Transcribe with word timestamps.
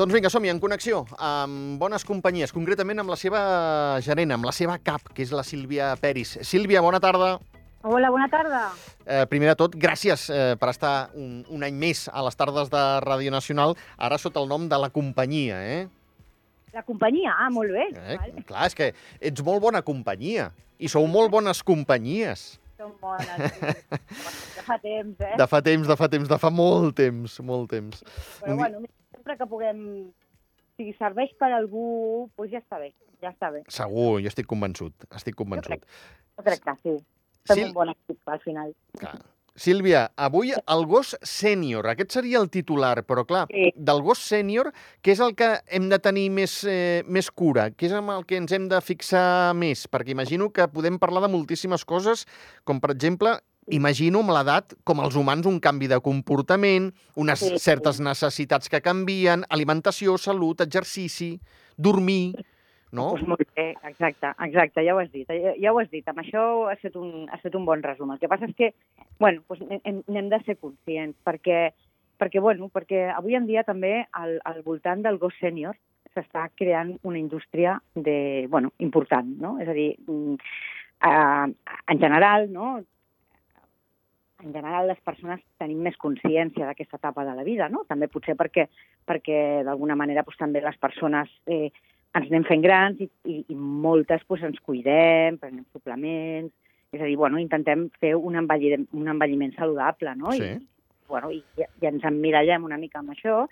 Doncs 0.00 0.14
vinga, 0.16 0.30
som-hi, 0.32 0.48
en 0.48 0.56
connexió 0.56 1.02
amb 1.20 1.74
bones 1.76 2.06
companyies, 2.08 2.54
concretament 2.56 3.02
amb 3.02 3.10
la 3.12 3.18
seva 3.20 3.40
gerent, 4.00 4.30
amb 4.32 4.46
la 4.48 4.52
seva 4.56 4.78
cap, 4.80 5.02
que 5.12 5.20
és 5.20 5.32
la 5.36 5.42
Sílvia 5.44 5.90
Peris. 6.00 6.38
Sílvia, 6.48 6.80
bona 6.80 6.96
tarda. 7.04 7.34
Hola, 7.84 8.08
bona 8.08 8.28
tarda. 8.32 8.62
Eh, 9.04 9.26
primer 9.28 9.50
de 9.50 9.54
tot, 9.60 9.74
gràcies 9.76 10.22
eh, 10.32 10.54
per 10.56 10.70
estar 10.72 10.92
un, 11.20 11.42
un 11.52 11.66
any 11.68 11.76
més 11.76 12.06
a 12.08 12.22
les 12.24 12.40
tardes 12.40 12.70
de 12.72 12.84
Ràdio 13.04 13.34
Nacional, 13.34 13.74
ara 14.00 14.16
sota 14.16 14.40
el 14.40 14.48
nom 14.48 14.64
de 14.72 14.78
la 14.80 14.88
companyia, 14.94 15.58
eh? 15.68 15.82
La 16.72 16.84
companyia, 16.86 17.34
ah, 17.36 17.50
molt 17.52 17.74
bé. 17.76 17.90
eh? 17.92 18.16
Vale. 18.22 18.44
Clar, 18.48 18.70
és 18.70 18.78
que 18.78 18.88
ets 19.20 19.44
molt 19.44 19.60
bona 19.66 19.82
companyia, 19.84 20.46
i 20.80 20.88
sou 20.88 21.04
molt 21.12 21.28
bones 21.34 21.60
companyies. 21.60 22.54
Són 22.80 22.94
bones. 23.04 23.52
sí. 23.52 24.00
De 24.56 24.64
fa 24.64 24.78
temps, 24.80 25.20
eh? 25.28 25.34
De 25.36 25.48
fa 25.50 25.60
temps, 25.68 25.92
de 25.92 25.98
fa 26.00 26.08
temps, 26.16 26.32
de 26.32 26.40
fa 26.40 26.52
molt 26.52 26.96
temps, 26.96 27.36
molt 27.44 27.68
temps. 27.76 28.00
Però 28.40 28.56
un 28.56 28.62
bueno, 28.62 28.82
sempre 29.30 29.36
que 29.38 29.46
puguem... 29.50 30.12
Si 30.80 30.94
serveix 30.96 31.34
per 31.36 31.50
algú, 31.52 32.30
doncs 32.38 32.54
ja 32.54 32.60
està 32.62 32.78
bé. 32.80 32.94
Ja 33.20 33.34
està 33.34 33.50
bé. 33.52 33.60
Segur, 33.68 34.14
jo 34.24 34.30
estic 34.30 34.46
convençut, 34.48 34.94
estic 35.12 35.36
convençut. 35.36 35.82
Jo 36.38 36.44
crec 36.46 36.62
que 36.64 36.74
sí. 36.80 36.94
Fem 37.50 37.58
Sil- 37.60 37.68
un 37.68 37.74
bon 37.76 37.90
equip 37.92 38.32
al 38.32 38.40
final. 38.40 38.72
Clar. 38.96 39.18
Sílvia, 39.60 40.06
avui 40.16 40.54
el 40.54 40.84
gos 40.88 41.10
sènior, 41.26 41.84
aquest 41.90 42.14
seria 42.16 42.38
el 42.40 42.48
titular, 42.48 43.02
però 43.04 43.26
clar, 43.28 43.42
Sí. 43.50 43.72
del 43.76 44.00
gos 44.00 44.22
sènior, 44.24 44.70
què 45.02 45.12
és 45.12 45.20
el 45.20 45.34
que 45.36 45.50
hem 45.68 45.90
de 45.90 45.98
tenir 45.98 46.30
més, 46.30 46.64
eh, 46.64 47.02
més 47.04 47.28
cura? 47.30 47.68
Què 47.74 47.90
és 47.90 47.92
amb 47.92 48.14
el 48.14 48.24
que 48.24 48.38
ens 48.40 48.52
hem 48.52 48.68
de 48.70 48.80
fixar 48.80 49.52
més? 49.54 49.84
Perquè 49.90 50.14
imagino 50.14 50.48
que 50.50 50.66
podem 50.68 50.96
parlar 50.98 51.20
de 51.26 51.28
moltíssimes 51.28 51.84
coses, 51.84 52.24
com 52.64 52.80
per 52.80 52.92
exemple, 52.94 53.36
imagino 53.70 54.20
amb 54.24 54.34
l'edat, 54.34 54.74
com 54.84 55.00
els 55.04 55.16
humans, 55.16 55.46
un 55.46 55.60
canvi 55.60 55.88
de 55.90 56.00
comportament, 56.04 56.90
unes 57.16 57.40
Sí, 57.40 57.50
sí. 57.54 57.58
certes 57.58 58.00
necessitats 58.00 58.68
que 58.68 58.80
canvien, 58.84 59.44
alimentació, 59.48 60.16
salut, 60.18 60.60
exercici, 60.60 61.38
dormir, 61.76 62.34
no? 62.92 63.10
Doncs 63.14 63.28
molt 63.28 63.44
bé, 63.56 63.68
exacte, 63.86 64.32
exacte, 64.46 64.82
ja 64.84 64.94
ho 64.94 64.98
has 64.98 65.10
dit, 65.12 65.28
ja, 65.28 65.54
ja 65.58 65.72
ho 65.72 65.78
has 65.78 65.90
dit, 65.90 66.06
amb 66.10 66.22
això 66.22 66.42
ha 66.68 66.74
estat, 66.74 66.96
un, 66.98 67.28
ha 67.30 67.38
estat 67.38 67.54
un 67.54 67.64
bon 67.68 67.82
resum. 67.82 68.10
El 68.10 68.18
que 68.18 68.30
passa 68.30 68.48
és 68.50 68.56
que, 68.58 68.72
bueno, 69.18 69.44
hem, 69.84 70.02
n'hem 70.08 70.30
de 70.32 70.40
ser 70.46 70.58
conscients, 70.58 71.16
perquè, 71.26 71.70
perquè, 72.20 72.42
bueno, 72.42 72.68
perquè 72.74 73.06
avui 73.14 73.38
en 73.38 73.46
dia 73.46 73.64
també 73.64 74.04
al, 74.12 74.40
al 74.44 74.62
voltant 74.66 75.02
del 75.06 75.18
gos 75.22 75.36
sènior 75.40 75.78
s'està 76.14 76.48
creant 76.58 76.96
una 77.06 77.20
indústria 77.20 77.78
de, 77.94 78.46
bueno, 78.50 78.72
important, 78.82 79.28
no? 79.38 79.56
És 79.62 79.68
a 79.70 79.76
dir, 79.76 79.92
mm, 80.06 80.34
eh, 81.06 81.76
en 81.94 82.02
general, 82.02 82.50
no?, 82.50 82.80
en 84.42 84.52
general 84.52 84.88
les 84.88 85.00
persones 85.04 85.42
tenim 85.60 85.80
més 85.84 85.96
consciència 86.00 86.66
d'aquesta 86.66 86.98
etapa 87.00 87.24
de 87.28 87.34
la 87.36 87.44
vida, 87.46 87.68
no? 87.68 87.84
També 87.88 88.08
potser 88.08 88.36
perquè, 88.38 88.66
perquè 89.06 89.62
d'alguna 89.66 89.96
manera 89.98 90.24
doncs, 90.26 90.38
també 90.40 90.62
les 90.64 90.78
persones 90.80 91.30
eh, 91.46 91.68
ens 92.16 92.26
anem 92.26 92.46
fent 92.48 92.64
grans 92.64 93.00
i, 93.00 93.08
i, 93.24 93.36
i 93.52 93.56
moltes 93.56 94.24
doncs, 94.26 94.48
ens 94.50 94.62
cuidem, 94.66 95.38
prenem 95.42 95.66
suplements, 95.72 96.52
és 96.90 97.00
a 97.00 97.06
dir, 97.06 97.16
bueno, 97.16 97.38
intentem 97.38 97.86
fer 98.02 98.16
un 98.18 98.38
envelliment, 98.40 98.88
un 98.98 99.10
envelliment 99.12 99.54
saludable, 99.54 100.16
no? 100.18 100.32
Sí. 100.34 100.48
I, 100.56 101.04
bueno, 101.10 101.30
i, 101.34 101.42
i 101.60 101.90
ens 101.90 102.06
emmirallem 102.06 102.66
una 102.66 102.78
mica 102.80 103.00
amb 103.02 103.14
això 103.14 103.44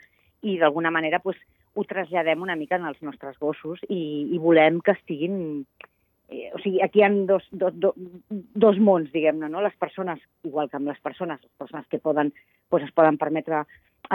i 0.47 0.59
d'alguna 0.59 0.93
manera 0.95 1.21
doncs, 1.23 1.41
ho 1.79 1.85
traslladem 1.87 2.43
una 2.43 2.57
mica 2.59 2.79
en 2.79 2.89
els 2.89 2.99
nostres 3.07 3.39
gossos 3.39 3.83
i, 3.89 4.01
i 4.35 4.43
volem 4.43 4.83
que 4.83 4.97
estiguin... 4.99 5.39
O 6.59 6.61
sigui, 6.61 6.81
aquí 6.83 6.99
hi 6.99 7.05
ha 7.07 7.11
dos, 7.29 7.45
dos, 7.53 7.75
dos, 7.79 7.95
dos 8.59 8.79
mons, 8.83 9.13
diguem-ne, 9.13 9.47
no? 9.53 9.61
Les 9.63 9.77
persones, 9.79 10.19
igual 10.43 10.67
que 10.71 10.79
amb 10.81 10.91
les 10.91 10.99
persones, 10.99 11.39
les 11.45 11.61
persones 11.61 11.87
que 11.87 12.01
poden, 12.03 12.33
doncs, 12.67 12.89
es 12.89 12.95
poden 12.97 13.19
permetre 13.21 13.61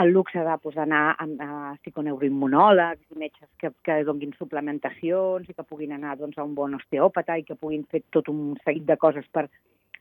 el 0.02 0.10
luxe 0.12 0.42
de, 0.44 0.56
d'anar 0.74 1.04
a, 1.16 1.24
a 1.24 1.48
psiconeuroimmunòlegs 1.80 3.16
metges 3.16 3.48
que, 3.60 3.70
que 3.86 4.02
donin 4.04 4.34
suplementacions 4.36 5.48
i 5.48 5.54
que 5.54 5.64
puguin 5.64 5.94
anar 5.96 6.18
doncs, 6.20 6.36
a 6.36 6.44
un 6.44 6.52
bon 6.58 6.76
osteòpata 6.76 7.38
i 7.38 7.46
que 7.48 7.56
puguin 7.56 7.86
fer 7.88 8.02
tot 8.12 8.28
un 8.28 8.58
seguit 8.64 8.84
de 8.90 8.98
coses 9.00 9.24
per, 9.32 9.46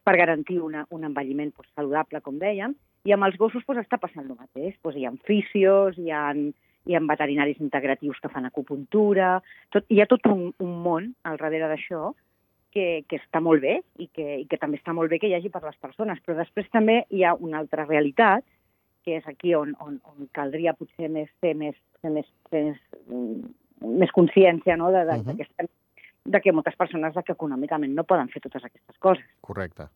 per 0.03 0.17
garantir 0.19 0.59
una, 0.59 0.83
un 0.91 1.07
envelliment 1.07 1.53
doncs, 1.53 1.71
saludable, 1.77 2.19
com 2.25 2.41
dèiem. 2.41 2.75
I 3.07 3.15
amb 3.15 3.29
els 3.29 3.39
gossos 3.39 3.63
doncs, 3.63 3.85
està 3.85 4.01
passant 4.01 4.27
el 4.27 4.35
mateix. 4.35 4.75
Doncs, 4.83 4.99
hi 4.99 5.07
ha 5.07 5.15
fisios, 5.29 5.95
hi 5.95 6.11
ha, 6.11 6.25
hi 6.33 6.99
ha 6.99 7.05
veterinaris 7.07 7.63
integratius 7.63 8.19
que 8.19 8.33
fan 8.35 8.51
acupuntura, 8.51 9.37
tot, 9.71 9.87
hi 9.87 10.03
ha 10.03 10.09
tot 10.11 10.27
un, 10.27 10.49
un 10.59 10.77
món 10.83 11.13
al 11.23 11.39
darrere 11.39 11.71
d'això 11.71 12.11
que, 12.73 13.03
que 13.07 13.19
està 13.21 13.39
molt 13.43 13.61
bé 13.61 13.77
i 14.01 14.07
que, 14.09 14.25
i 14.41 14.45
que 14.49 14.57
també 14.57 14.79
està 14.79 14.93
molt 14.97 15.11
bé 15.11 15.19
que 15.21 15.29
hi 15.29 15.35
hagi 15.37 15.51
per 15.53 15.61
les 15.63 15.77
persones. 15.81 16.19
Però 16.25 16.35
després 16.39 16.69
també 16.73 17.03
hi 17.13 17.23
ha 17.23 17.35
una 17.35 17.59
altra 17.61 17.85
realitat, 17.85 18.45
que 19.05 19.17
és 19.19 19.27
aquí 19.27 19.53
on, 19.55 19.75
on, 19.83 19.99
on 20.09 20.29
caldria 20.31 20.73
potser 20.73 21.09
més, 21.11 21.29
fer 21.43 21.53
més, 21.59 21.75
fer 22.01 22.11
més, 22.15 22.29
fer 22.49 22.63
més, 22.69 22.79
mm, 23.07 23.89
més 23.99 24.13
consciència 24.15 24.77
no? 24.79 24.91
de, 24.95 25.03
de, 25.05 25.17
Mhm. 25.19 25.25
de, 25.27 25.35
que 25.37 25.43
estem, 25.43 25.67
de 26.25 26.41
que 26.41 26.53
moltes 26.55 26.77
persones 26.79 27.13
de 27.13 27.23
que 27.23 27.35
econòmicament 27.35 27.93
no 27.93 28.05
poden 28.07 28.29
fer 28.29 28.41
totes 28.41 28.63
aquestes 28.63 28.97
coses. 28.99 29.25
Correcte. 29.41 29.89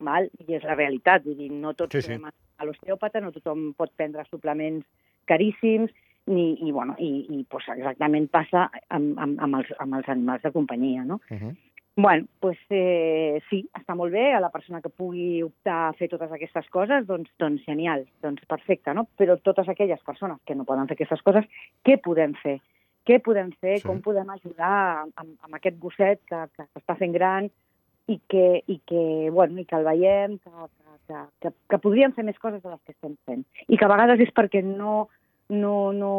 Val? 0.00 0.30
I 0.46 0.54
és 0.56 0.62
la 0.64 0.76
realitat, 0.76 1.24
vull 1.24 1.36
dir, 1.36 1.50
no 1.52 1.74
tots 1.74 1.96
Sí, 1.96 2.02
sí. 2.02 2.20
a 2.58 2.64
l'osteòpata, 2.64 3.20
no 3.20 3.32
tothom 3.32 3.72
pot 3.76 3.90
prendre 3.96 4.24
suplements 4.28 4.86
caríssims, 5.26 5.90
ni, 6.26 6.52
i, 6.60 6.70
bueno, 6.70 6.94
i, 6.98 7.26
i 7.32 7.44
pues, 7.48 7.64
exactament 7.72 8.28
passa 8.30 8.68
amb, 8.92 9.18
amb, 9.18 9.40
amb, 9.40 9.56
els, 9.56 9.72
amb 9.80 9.96
els 9.98 10.08
animals 10.12 10.42
de 10.44 10.52
companyia, 10.52 11.04
no? 11.04 11.20
Uh 11.30 11.36
-huh. 11.38 11.56
Bueno, 12.02 12.24
pues, 12.40 12.56
eh, 12.70 13.42
sí, 13.50 13.58
està 13.76 13.92
molt 13.92 14.14
bé, 14.14 14.30
a 14.32 14.40
la 14.40 14.48
persona 14.48 14.78
que 14.80 14.88
pugui 14.88 15.42
optar 15.44 15.90
a 15.90 15.96
fer 15.98 16.06
totes 16.08 16.30
aquestes 16.32 16.70
coses, 16.72 17.04
doncs, 17.04 17.28
doncs 17.36 17.66
genial, 17.68 18.06
doncs 18.24 18.46
perfecte, 18.48 18.94
no? 18.96 19.04
Però 19.20 19.36
totes 19.36 19.68
aquelles 19.68 20.00
persones 20.06 20.38
que 20.48 20.56
no 20.56 20.64
poden 20.64 20.88
fer 20.88 20.96
aquestes 20.96 21.20
coses, 21.26 21.44
què 21.84 21.98
podem 22.00 22.32
fer? 22.40 22.54
Què 23.04 23.18
podem 23.20 23.50
fer? 23.60 23.74
Sí. 23.82 23.84
Com 23.84 24.00
podem 24.00 24.32
ajudar 24.32 24.70
amb, 25.04 25.34
amb 25.44 25.58
aquest 25.58 25.76
gosset 25.82 26.22
que, 26.24 26.40
que 26.56 26.64
s'està 26.70 26.96
fent 26.96 27.12
gran 27.12 27.50
i 28.08 28.16
que, 28.32 28.46
i 28.64 28.78
que, 28.88 29.04
bueno, 29.28 29.60
i 29.60 29.68
que 29.68 29.76
el 29.76 29.84
veiem, 29.90 30.38
que, 30.40 30.70
que, 30.70 30.96
que, 31.12 31.22
que, 31.44 31.54
que 31.68 31.82
podríem 31.84 32.16
fer 32.16 32.24
més 32.24 32.40
coses 32.40 32.64
de 32.64 32.72
les 32.72 32.80
que 32.80 32.96
estem 32.96 33.18
fent. 33.28 33.44
I 33.68 33.76
que 33.76 33.84
a 33.84 33.92
vegades 33.92 34.24
és 34.24 34.32
perquè 34.32 34.64
no, 34.64 35.10
no, 35.52 35.76
no, 35.92 36.14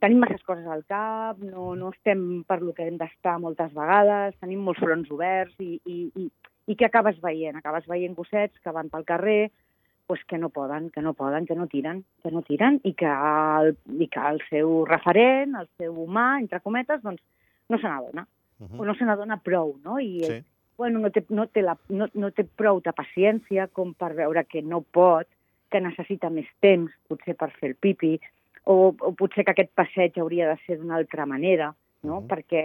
tenim 0.00 0.20
masses 0.22 0.42
coses 0.46 0.66
al 0.66 0.84
cap, 0.88 1.38
no, 1.44 1.74
no 1.76 1.90
estem 1.94 2.42
per 2.48 2.60
lo 2.62 2.72
que 2.76 2.86
hem 2.88 2.96
d'estar 3.00 3.38
moltes 3.38 3.72
vegades, 3.76 4.36
tenim 4.40 4.62
molts 4.64 4.80
fronts 4.80 5.10
oberts 5.12 5.54
i, 5.60 5.80
i, 5.84 5.98
i, 6.16 6.28
i 6.72 6.76
què 6.76 6.88
acabes 6.88 7.20
veient? 7.22 7.58
Acabes 7.60 7.86
veient 7.90 8.16
gossets 8.16 8.58
que 8.64 8.72
van 8.72 8.88
pel 8.92 9.04
carrer 9.04 9.50
pues 10.10 10.24
que 10.26 10.38
no 10.42 10.48
poden, 10.50 10.88
que 10.90 11.02
no 11.06 11.12
poden, 11.14 11.44
que 11.46 11.54
no 11.54 11.68
tiren, 11.70 12.00
que 12.24 12.32
no 12.34 12.42
tiren 12.42 12.80
i 12.82 12.96
que 12.98 13.06
el, 13.06 13.76
i 13.94 14.08
que 14.10 14.22
el 14.32 14.40
seu 14.48 14.80
referent, 14.88 15.54
el 15.54 15.68
seu 15.78 15.94
humà, 16.02 16.40
entre 16.40 16.58
cometes, 16.64 16.98
doncs 17.04 17.22
no 17.70 17.78
se 17.78 17.86
n'adona, 17.86 18.26
Uh 18.60 18.64
o 18.64 18.68
-huh. 18.68 18.86
no 18.86 18.94
se 18.94 19.04
n'adona 19.04 19.38
prou, 19.38 19.78
no? 19.84 19.98
I 19.98 20.20
Sí. 20.24 20.44
bueno, 20.76 20.98
no 20.98 21.10
té, 21.10 21.24
no, 21.30 21.46
té 21.46 21.62
la, 21.62 21.78
no, 21.88 22.08
no 22.12 22.30
té 22.30 22.44
prou 22.44 22.80
de 22.80 22.92
paciència 22.92 23.68
com 23.68 23.94
per 23.94 24.12
veure 24.14 24.44
que 24.44 24.60
no 24.60 24.82
pot, 24.82 25.26
que 25.70 25.80
necessita 25.80 26.28
més 26.28 26.46
temps, 26.60 26.92
potser 27.08 27.36
per 27.36 27.50
fer 27.52 27.70
el 27.70 27.74
pipi, 27.76 28.20
o, 28.70 28.94
o 28.94 29.10
potser 29.18 29.44
que 29.44 29.54
aquest 29.54 29.72
passeig 29.74 30.18
hauria 30.20 30.52
de 30.52 30.56
ser 30.66 30.78
d'una 30.78 30.96
altra 31.00 31.26
manera, 31.26 31.72
no? 32.06 32.20
Mhm. 32.20 32.28
Perquè, 32.30 32.62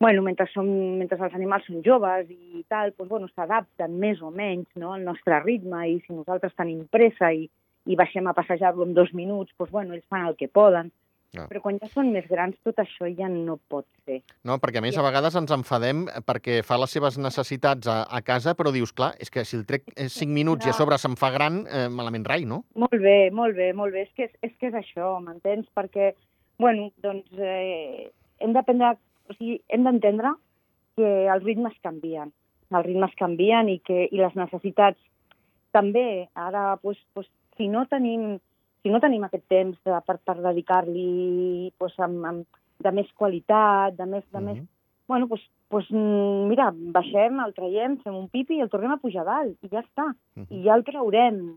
bueno, 0.00 0.22
mentre, 0.22 0.46
som, 0.54 0.68
mentre 1.00 1.18
els 1.18 1.34
animals 1.36 1.66
són 1.66 1.82
joves 1.86 2.30
i 2.30 2.64
tal, 2.68 2.94
doncs, 2.96 3.10
bueno, 3.10 3.28
s'adapten 3.34 3.98
més 4.00 4.22
o 4.22 4.30
menys 4.30 4.68
no? 4.76 4.94
al 4.94 5.04
nostre 5.04 5.42
ritme 5.42 5.82
i 5.90 5.98
si 6.06 6.14
nosaltres 6.14 6.54
tenim 6.56 6.86
pressa 6.90 7.32
i, 7.34 7.48
i 7.86 7.98
baixem 7.98 8.26
a 8.26 8.36
passejar-lo 8.36 8.86
en 8.86 8.94
dos 8.94 9.12
minuts, 9.12 9.52
doncs, 9.58 9.72
bueno, 9.74 9.96
ells 9.96 10.06
fan 10.08 10.28
el 10.30 10.38
que 10.38 10.48
poden. 10.48 10.92
Ah. 11.38 11.44
Però 11.46 11.60
quan 11.62 11.76
ja 11.78 11.86
són 11.92 12.08
més 12.10 12.24
grans, 12.26 12.56
tot 12.66 12.80
això 12.82 13.06
ja 13.14 13.28
no 13.30 13.54
pot 13.70 13.86
ser. 14.04 14.20
No, 14.42 14.56
perquè 14.58 14.80
a 14.80 14.82
més 14.82 14.96
a 14.98 15.04
vegades 15.06 15.36
ens 15.38 15.52
enfadem 15.54 16.06
perquè 16.26 16.56
fa 16.66 16.78
les 16.82 16.90
seves 16.90 17.18
necessitats 17.22 17.86
a, 17.86 18.00
a 18.10 18.18
casa, 18.26 18.56
però 18.58 18.72
dius, 18.74 18.90
clar, 18.96 19.12
és 19.22 19.30
que 19.30 19.44
si 19.46 19.54
el 19.60 19.62
trec 19.68 19.86
5 19.94 20.26
minuts 20.34 20.66
i 20.66 20.72
a 20.72 20.74
No. 20.74 20.78
sobre 20.80 20.98
se'm 20.98 21.14
fa 21.20 21.30
gran, 21.30 21.62
eh, 21.70 21.86
malament 21.88 22.26
rai, 22.26 22.44
no? 22.44 22.64
Molt 22.74 22.98
bé, 22.98 23.30
molt 23.30 23.54
bé, 23.54 23.70
molt 23.72 23.94
bé. 23.94 24.08
És 24.08 24.12
que 24.16 24.26
és, 24.26 24.34
és, 24.42 24.56
que 24.58 24.72
és 24.72 24.74
això, 24.74 25.12
m'entens? 25.22 25.70
Perquè, 25.76 26.14
bueno, 26.58 26.90
doncs 27.04 27.30
eh, 27.38 28.10
hem 28.40 28.52
d'aprendre, 28.56 28.96
o 29.30 29.38
sigui, 29.38 29.60
hem 29.68 29.86
d'entendre 29.86 30.34
que 30.98 31.14
els 31.30 31.46
ritmes 31.46 31.78
canvien. 31.86 32.34
Els 32.74 32.86
ritmes 32.86 33.14
canvien 33.18 33.70
i 33.70 33.78
que 33.86 34.08
i 34.10 34.18
les 34.18 34.34
necessitats 34.34 34.98
també. 35.70 36.28
Ara, 36.34 36.72
doncs, 36.82 36.98
doncs, 37.14 37.30
si 37.56 37.68
no 37.70 37.86
tenim 37.86 38.40
si 38.82 38.90
no 38.90 39.00
tenim 39.00 39.24
aquest 39.24 39.46
temps 39.48 39.78
de, 39.84 40.00
per, 40.06 40.18
per 40.24 40.36
dedicar-li 40.42 41.72
doncs, 41.78 41.98
amb, 41.98 42.24
amb, 42.24 42.46
de 42.80 42.92
més 42.96 43.10
qualitat, 43.18 43.96
de 43.98 44.06
més, 44.06 44.24
de 44.32 44.40
més 44.40 44.56
Mhm. 44.56 44.66
bueno, 45.08 45.26
doncs, 45.26 45.42
doncs, 45.70 45.90
mm, 45.90 46.46
mira, 46.48 46.70
baixem, 46.72 47.40
el 47.44 47.52
traiem, 47.54 47.98
fem 48.02 48.14
un 48.16 48.28
pipi 48.28 48.56
i 48.56 48.60
el 48.60 48.70
tornem 48.70 48.92
a 48.92 48.96
pujar 49.02 49.24
dalt, 49.24 49.56
i 49.62 49.68
ja 49.68 49.82
està. 49.82 50.14
Mhm. 50.36 50.46
I 50.50 50.62
ja 50.64 50.74
el 50.74 50.84
traurem, 50.84 51.54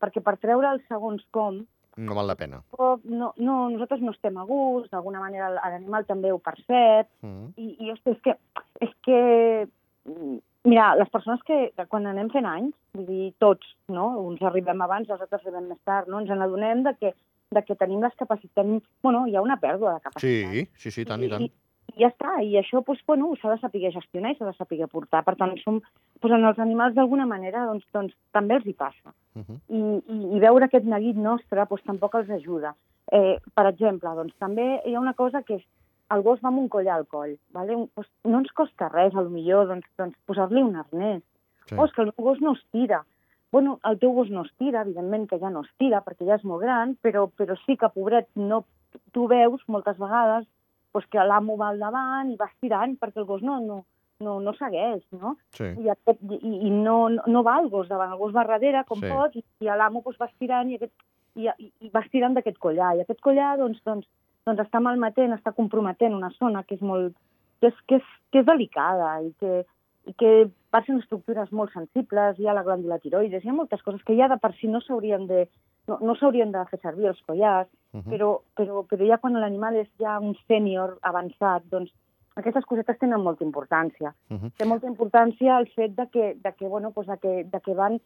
perquè 0.00 0.22
per 0.22 0.36
treure 0.38 0.70
el 0.72 0.82
segons 0.88 1.22
com, 1.30 1.64
No 1.96 2.12
val 2.14 2.26
la 2.26 2.34
pena. 2.34 2.60
no, 3.04 3.32
no, 3.36 3.68
nosaltres 3.70 4.00
no 4.00 4.10
estem 4.10 4.36
a 4.36 4.42
gust, 4.44 4.90
d'alguna 4.90 5.20
manera 5.20 5.48
l'animal 5.50 6.04
també 6.04 6.32
ho 6.32 6.38
percep, 6.40 7.06
Mm. 7.22 7.52
i, 7.56 7.76
i 7.86 7.90
ostres, 7.92 8.16
és 8.16 8.22
que, 8.22 8.36
és 8.80 8.90
que, 9.02 9.68
mm, 10.06 10.38
mira, 10.64 10.94
les 10.96 11.10
persones 11.12 11.42
que, 11.48 11.70
que 11.76 11.86
quan 11.86 12.06
anem 12.06 12.30
fent 12.32 12.46
anys, 12.48 12.74
vull 12.96 13.06
dir, 13.06 13.32
tots, 13.42 13.74
no? 13.88 14.08
Uns 14.24 14.42
arribem 14.42 14.80
abans, 14.84 15.08
els 15.08 15.20
altres 15.20 15.42
arribem 15.42 15.68
més 15.72 15.80
tard, 15.84 16.08
no? 16.08 16.20
Ens 16.20 16.32
n'adonem 16.32 16.84
de 16.86 16.94
que 17.00 17.14
de 17.54 17.62
que 17.62 17.76
tenim 17.78 18.02
les 18.02 18.14
capacitats... 18.18 18.54
Tenim, 18.58 18.80
bueno, 19.02 19.26
hi 19.28 19.36
ha 19.36 19.44
una 19.44 19.58
pèrdua 19.60 19.96
de 19.96 20.08
capacitat. 20.08 20.24
Sí, 20.24 20.64
sí, 20.80 20.90
sí, 20.90 21.04
tant 21.08 21.22
i 21.22 21.30
tant. 21.30 21.44
I, 21.44 21.50
i 21.94 22.02
ja 22.02 22.10
està, 22.10 22.38
i 22.42 22.56
això 22.58 22.82
doncs, 22.86 23.02
bueno, 23.06 23.30
s'ha 23.40 23.52
de 23.52 23.60
saber 23.62 23.92
gestionar 23.94 24.32
i 24.32 24.38
s'ha 24.38 24.48
de 24.48 24.56
saber 24.58 24.88
portar. 24.92 25.22
Per 25.26 25.36
tant, 25.40 25.54
som, 25.62 25.78
doncs, 26.20 26.34
en 26.34 26.48
els 26.50 26.58
animals 26.64 26.96
d'alguna 26.96 27.28
manera 27.30 27.66
doncs, 27.70 27.86
doncs, 27.94 28.16
també 28.34 28.58
els 28.58 28.66
hi 28.66 28.74
passa. 28.74 29.14
Uh 29.36 29.44
-huh. 29.44 29.58
I, 29.68 29.80
i, 30.14 30.18
I 30.36 30.42
veure 30.46 30.66
aquest 30.66 30.84
neguit 30.84 31.16
nostre 31.16 31.64
doncs, 31.70 31.84
tampoc 31.84 32.14
els 32.14 32.30
ajuda. 32.30 32.74
Eh, 33.12 33.38
per 33.54 33.66
exemple, 33.66 34.10
doncs, 34.14 34.34
també 34.38 34.80
hi 34.86 34.94
ha 34.94 35.00
una 35.00 35.14
cosa 35.14 35.42
que 35.42 35.54
és 35.56 35.64
el 36.12 36.22
gos 36.22 36.40
va 36.44 36.50
amb 36.50 36.60
un 36.64 36.68
coll 36.68 36.88
al 36.88 37.06
coll. 37.06 37.36
Vale? 37.56 37.78
Doncs, 37.96 38.10
no 38.28 38.42
ens 38.42 38.52
costa 38.52 38.90
res, 38.92 39.14
a 39.14 39.24
lo 39.24 39.32
millor, 39.32 39.68
doncs, 39.70 39.88
doncs, 39.98 40.18
posar-li 40.28 40.62
un 40.62 40.76
arnès. 40.76 41.22
Sí. 41.68 41.76
Oh, 41.78 41.86
és 41.86 41.94
que 41.94 42.02
el 42.04 42.12
meu 42.12 42.26
gos 42.28 42.42
no 42.44 42.52
es 42.52 42.62
tira. 42.72 43.04
Bueno, 43.54 43.78
el 43.88 43.98
teu 44.02 44.12
gos 44.12 44.30
no 44.34 44.42
es 44.42 44.50
tira, 44.58 44.82
evidentment 44.82 45.28
que 45.30 45.38
ja 45.38 45.50
no 45.50 45.62
es 45.62 45.70
tira, 45.78 46.02
perquè 46.04 46.26
ja 46.26 46.36
és 46.40 46.44
molt 46.44 46.64
gran, 46.64 46.96
però, 47.00 47.28
però 47.38 47.54
sí 47.62 47.76
que, 47.78 47.88
pobret, 47.94 48.26
no, 48.34 48.64
tu 49.14 49.28
veus 49.30 49.62
moltes 49.70 49.98
vegades 49.98 50.46
doncs 50.94 51.06
que 51.10 51.22
l'amo 51.26 51.56
va 51.58 51.72
al 51.72 51.80
davant 51.82 52.30
i 52.30 52.36
va 52.38 52.46
estirant 52.52 52.96
perquè 53.00 53.22
el 53.22 53.26
gos 53.26 53.42
no, 53.42 53.58
no, 53.62 53.80
no, 54.22 54.36
no 54.40 54.52
segueix, 54.58 55.02
no? 55.14 55.34
Sí. 55.56 55.66
I, 55.82 55.88
aquest, 55.90 56.20
i, 56.38 56.52
i 56.68 56.70
no, 56.70 56.98
no 57.10 57.42
va 57.46 57.56
el 57.62 57.70
gos 57.72 57.88
davant, 57.90 58.12
el 58.14 58.20
gos 58.20 58.34
va 58.34 58.44
darrere, 58.46 58.84
com 58.86 59.00
Sí. 59.02 59.10
pot, 59.10 59.34
i, 59.34 59.42
i 59.64 59.70
l'amo 59.70 60.02
doncs, 60.04 60.20
va 60.20 60.30
estirant 60.30 60.70
i, 60.70 60.78
aquest, 60.78 60.94
i, 61.34 61.48
i, 61.48 61.70
i 61.86 61.90
va 61.94 62.04
estirant 62.04 62.34
d'aquest 62.34 62.58
collar. 62.62 62.94
I 62.94 63.02
aquest 63.02 63.20
collar 63.20 63.56
doncs, 63.58 63.82
doncs, 63.86 64.06
doncs 64.46 64.64
està 64.66 64.80
malmetent, 64.80 65.32
està 65.32 65.52
comprometent 65.56 66.14
una 66.14 66.30
zona 66.38 66.64
que 66.64 66.76
és 66.76 66.82
molt 66.84 67.14
que 67.60 67.70
és, 67.70 67.78
que 67.88 68.00
és, 68.00 68.10
que 68.32 68.42
és 68.42 68.46
delicada 68.46 69.14
i 69.24 69.30
que, 69.40 69.62
i 70.10 70.12
que 70.20 70.32
passen 70.74 70.98
estructures 71.00 71.52
molt 71.52 71.72
sensibles, 71.72 72.38
hi 72.38 72.48
ha 72.48 72.56
la 72.56 72.64
glàndula 72.66 73.00
tiroides, 73.00 73.44
hi 73.44 73.48
ha 73.48 73.56
moltes 73.56 73.82
coses 73.82 74.02
que 74.04 74.16
ja 74.18 74.28
de 74.28 74.36
per 74.42 74.52
si 74.58 74.68
no 74.68 74.82
s'haurien 74.84 75.26
de, 75.30 75.46
no, 75.88 75.98
no 76.00 76.16
s'haurien 76.18 76.52
de 76.52 76.64
fer 76.70 76.80
servir 76.82 77.12
els 77.12 77.22
collars, 77.28 77.70
Uh 77.94 78.00
-huh. 78.00 78.10
però, 78.10 78.28
però, 78.58 78.82
però 78.90 79.06
ja 79.06 79.18
quan 79.18 79.38
l'animal 79.38 79.76
és 79.76 79.88
ja 80.00 80.18
un 80.18 80.34
sènior 80.48 80.98
avançat, 81.00 81.62
doncs 81.70 81.92
aquestes 82.34 82.64
cosetes 82.64 82.98
tenen 82.98 83.20
molta 83.22 83.44
importància. 83.44 84.12
Uh 84.30 84.36
-huh. 84.36 84.50
Té 84.56 84.64
molta 84.64 84.88
importància 84.88 85.58
el 85.58 85.68
fet 85.68 85.94
de 85.94 86.08
que, 86.10 86.34
de 86.42 86.52
que, 86.58 86.66
bueno, 86.66 86.90
doncs 86.90 87.06
de 87.06 87.18
que, 87.18 87.44
de 87.44 87.60
que 87.60 87.74
van... 87.74 88.00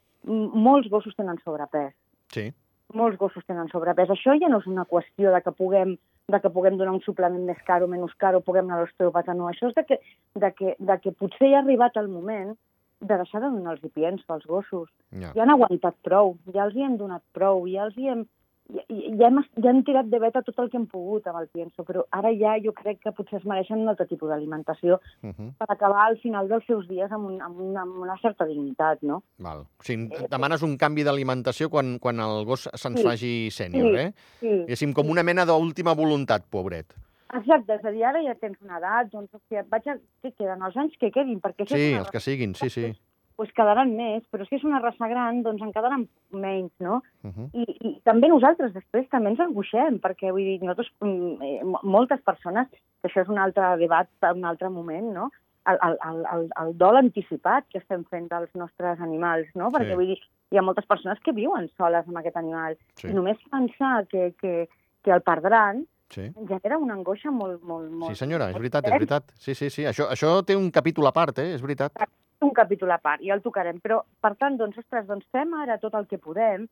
Molts 0.68 0.90
gossos 0.90 1.16
tenen 1.16 1.38
sobrepès. 1.38 1.94
Sí. 2.28 2.52
Molts 2.96 3.18
gossos 3.20 3.44
tenen 3.44 3.68
sobrepès. 3.68 4.08
Això 4.10 4.36
ja 4.40 4.48
no 4.48 4.62
és 4.62 4.68
una 4.70 4.86
qüestió 4.88 5.32
de 5.34 5.42
que 5.44 5.52
puguem 5.52 5.98
de 6.28 6.40
que 6.40 6.50
puguem 6.52 6.76
donar 6.76 6.92
un 6.92 7.00
suplement 7.00 7.44
més 7.48 7.60
car 7.64 7.82
o 7.82 7.88
menys 7.88 8.12
car 8.20 8.34
o 8.36 8.42
puguem 8.44 8.66
anar 8.68 8.78
a 8.78 8.84
l'osteòpata, 8.84 9.34
no. 9.34 9.46
Això 9.48 9.70
és 9.70 9.76
de 9.78 9.84
que, 9.88 9.96
de, 10.36 10.50
que, 10.52 10.74
de 10.78 10.96
que 11.00 11.12
potser 11.16 11.48
ja 11.48 11.60
ha 11.60 11.62
arribat 11.64 11.96
el 11.96 12.10
moment 12.12 12.52
de 13.00 13.16
deixar 13.16 13.40
de 13.40 13.48
donar 13.48 13.76
els 13.76 13.92
pienso 13.94 14.24
als 14.34 14.44
gossos 14.46 14.88
Ja. 15.10 15.30
ja 15.34 15.42
han 15.42 15.54
aguantat 15.54 15.96
prou, 16.04 16.34
ja 16.52 16.66
els 16.66 16.74
hi 16.76 16.84
hem 16.84 16.98
donat 17.00 17.22
prou, 17.32 17.64
ja 17.70 17.86
els 17.86 17.96
hi 17.96 18.10
hem... 18.12 18.26
Ja, 18.68 19.28
hem, 19.30 19.38
ja 19.64 19.70
hem 19.70 19.78
tirat 19.86 20.10
de 20.12 20.18
veta 20.20 20.42
tot 20.44 20.58
el 20.60 20.66
que 20.68 20.76
hem 20.76 20.84
pogut 20.92 21.24
amb 21.30 21.38
el 21.40 21.46
pienso, 21.48 21.84
però 21.88 22.02
ara 22.12 22.28
ja 22.36 22.58
jo 22.60 22.74
crec 22.76 22.98
que 23.00 23.12
potser 23.16 23.38
es 23.40 23.46
mereixen 23.48 23.80
un 23.80 23.88
altre 23.88 24.04
tipus 24.06 24.28
d'alimentació 24.28 24.98
Uh 25.22 25.30
-huh. 25.32 25.52
per 25.56 25.66
acabar 25.72 26.06
al 26.06 26.18
final 26.18 26.48
dels 26.48 26.66
seus 26.66 26.86
dies 26.86 27.10
amb, 27.10 27.26
un, 27.30 27.40
amb, 27.40 27.58
una, 27.58 27.80
amb 27.82 27.96
una 27.98 28.16
certa 28.20 28.44
dignitat, 28.44 29.00
no? 29.02 29.22
Val. 29.38 29.60
O 29.80 29.82
sigui, 29.82 30.08
demanes 30.28 30.62
un 30.62 30.76
canvi 30.76 31.02
d'alimentació 31.02 31.70
quan, 31.70 31.98
quan 31.98 32.20
el 32.20 32.44
gos 32.44 32.68
se'ns 32.74 33.00
Sí. 33.00 33.06
faci 33.06 33.48
sènior, 33.50 33.90
Sí. 33.94 34.00
eh? 34.00 34.12
Sí, 34.40 34.48
Diguéssim, 34.48 34.92
com 34.92 35.08
una 35.08 35.22
mena 35.22 35.46
d'última 35.46 35.94
voluntat, 35.94 36.44
pobret. 36.50 36.86
exacte, 37.32 37.74
és 37.74 37.84
a 37.84 37.90
dir, 37.90 38.04
ara 38.04 38.22
ja 38.22 38.34
tens 38.34 38.60
una 38.62 38.78
edat, 38.78 39.10
doncs, 39.10 39.32
hòstia, 39.32 39.64
vaig 39.68 39.86
a... 39.88 39.96
Què 40.22 40.32
queden? 40.36 40.62
Els 40.62 40.76
anys 40.76 40.92
que 40.98 41.10
quedin, 41.10 41.40
perquè 41.40 41.66
Sí, 41.66 41.92
els 41.94 42.10
que 42.10 42.20
siguin, 42.20 42.54
sí, 42.54 42.68
sí. 42.68 42.92
Pues 43.38 43.52
quedaran 43.54 43.92
més, 43.94 44.24
però 44.32 44.42
si 44.48 44.56
és 44.58 44.64
una 44.66 44.80
raça 44.82 45.06
gran, 45.06 45.44
doncs 45.46 45.62
en 45.62 45.70
quedaran 45.72 46.08
menys, 46.34 46.72
no? 46.82 46.96
Uh 47.22 47.30
-huh. 47.30 47.48
I, 47.54 47.64
i 47.88 48.00
també 48.02 48.26
nosaltres 48.28 48.72
després 48.74 49.06
també 49.12 49.30
ens 49.30 49.40
angoixem, 49.40 50.00
perquè 50.02 50.32
vull 50.34 50.42
dir, 50.42 50.58
nosaltres, 50.60 50.88
mm, 51.00 51.42
eh, 51.42 51.64
mo- 51.64 51.80
moltes 51.84 52.20
persones, 52.22 52.66
que 53.00 53.06
això 53.08 53.22
és 53.22 53.28
un 53.28 53.38
altre 53.38 53.76
debat 53.78 54.08
per 54.18 54.32
un 54.34 54.44
altre 54.44 54.68
moment, 54.68 55.12
no? 55.14 55.30
El, 55.70 55.78
el, 55.86 55.96
el, 56.32 56.50
el, 56.62 56.76
dol 56.78 56.96
anticipat 56.96 57.64
que 57.70 57.78
estem 57.78 58.02
fent 58.10 58.26
dels 58.28 58.50
nostres 58.54 58.98
animals, 59.00 59.46
no? 59.54 59.70
Perquè 59.70 59.90
Sí. 59.90 59.94
vull 59.94 60.06
dir, 60.06 60.18
hi 60.50 60.56
ha 60.58 60.62
moltes 60.62 60.86
persones 60.86 61.20
que 61.20 61.32
viuen 61.32 61.68
soles 61.76 62.08
amb 62.08 62.16
aquest 62.16 62.36
animal. 62.36 62.76
Sí, 62.96 63.06
I 63.08 63.12
només 63.12 63.36
pensar 63.50 64.06
que, 64.08 64.34
que, 64.40 64.68
que 65.04 65.10
el 65.12 65.20
perdran 65.22 65.86
sí. 66.08 66.32
genera 66.48 66.78
una 66.78 66.94
angoixa 66.94 67.30
molt, 67.30 67.62
molt, 67.62 67.90
molt... 67.90 68.10
Sí, 68.10 68.16
senyora, 68.16 68.48
és 68.50 68.56
veritat, 68.56 68.84
és 68.86 68.92
veritat. 68.92 69.24
Sí, 69.36 69.54
sí, 69.54 69.70
sí. 69.70 69.82
Això, 69.84 70.08
això 70.10 70.42
té 70.44 70.56
un 70.56 70.70
capítol 70.70 71.06
a 71.06 71.12
part, 71.12 71.38
eh? 71.38 71.52
És 71.54 71.60
veritat. 71.62 71.92
Un 72.40 72.50
capítol 72.50 72.90
a 72.90 72.98
part, 72.98 73.22
ja 73.24 73.34
el 73.34 73.42
tocarem. 73.42 73.80
Però, 73.82 74.02
per 74.22 74.34
tant, 74.38 74.58
doncs, 74.58 74.78
ostres, 74.78 75.06
doncs 75.08 75.26
fem 75.34 75.54
ara 75.58 75.78
tot 75.82 75.94
el 75.98 76.06
que 76.10 76.18
podem, 76.22 76.68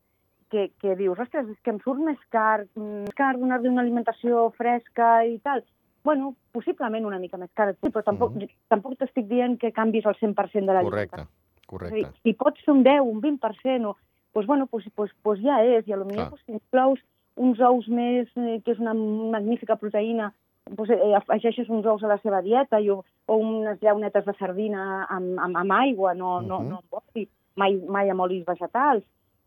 que, 0.50 0.68
que 0.80 0.94
dius, 0.98 1.18
ostres, 1.18 1.48
és 1.50 1.58
que 1.64 1.72
em 1.74 1.80
surt 1.82 2.02
més 2.06 2.20
car, 2.30 2.66
mm, 2.76 3.06
més 3.08 3.16
car 3.18 3.34
donar-li 3.38 3.70
una 3.72 3.82
alimentació 3.82 4.48
fresca 4.56 5.24
i 5.26 5.38
tal. 5.42 5.64
Bueno, 6.06 6.36
possiblement 6.54 7.06
una 7.08 7.18
mica 7.18 7.36
més 7.36 7.50
cara, 7.52 7.74
sí, 7.74 7.90
però 7.90 8.04
tampoc, 8.04 8.36
Mhm. 8.36 8.48
tampoc 8.68 8.96
t'estic 8.96 9.26
dient 9.26 9.58
que 9.58 9.72
canvis 9.72 10.06
el 10.06 10.14
100% 10.14 10.66
de 10.66 10.72
l'alimentació. 10.72 11.26
Correcte, 11.26 11.66
correcte. 11.66 11.96
dir, 11.96 12.06
si 12.22 12.32
pots 12.34 12.62
fer 12.64 12.72
un 12.72 12.84
10, 12.84 13.00
un 13.00 13.20
20%, 13.20 13.90
o, 13.90 13.96
doncs, 14.32 14.46
bueno, 14.46 14.68
doncs, 14.70 14.86
doncs, 14.94 15.12
doncs 15.24 15.40
ja 15.42 15.64
és, 15.64 15.88
i 15.88 15.90
millor 15.90 16.30
doncs, 16.30 16.44
inclous 16.46 17.00
uns 17.34 17.60
ous 17.60 17.88
més, 17.88 18.28
eh, 18.36 18.62
que 18.64 18.70
és 18.70 18.78
una 18.78 18.94
magnífica 18.94 19.76
proteïna, 19.76 20.32
doncs, 20.70 20.90
eh, 20.90 21.14
afegeixes 21.14 21.68
uns 21.68 21.86
ous 21.86 22.02
a 22.02 22.08
la 22.08 22.18
seva 22.18 22.42
dieta 22.42 22.80
i, 22.80 22.90
o, 22.90 23.04
o 23.26 23.36
unes 23.36 23.78
llaunetes 23.82 24.24
de 24.24 24.34
sardina 24.38 25.06
amb, 25.08 25.38
amb, 25.38 25.56
amb 25.56 25.72
aigua, 25.72 26.14
no, 26.14 26.40
no, 26.40 26.60
Mhm. 26.60 26.68
no 26.68 26.76
amb 26.76 27.02
oli, 27.14 27.28
mai, 27.56 27.76
mai 27.88 28.10
amb 28.10 28.20
olis 28.20 28.44
vegetals. 28.44 29.04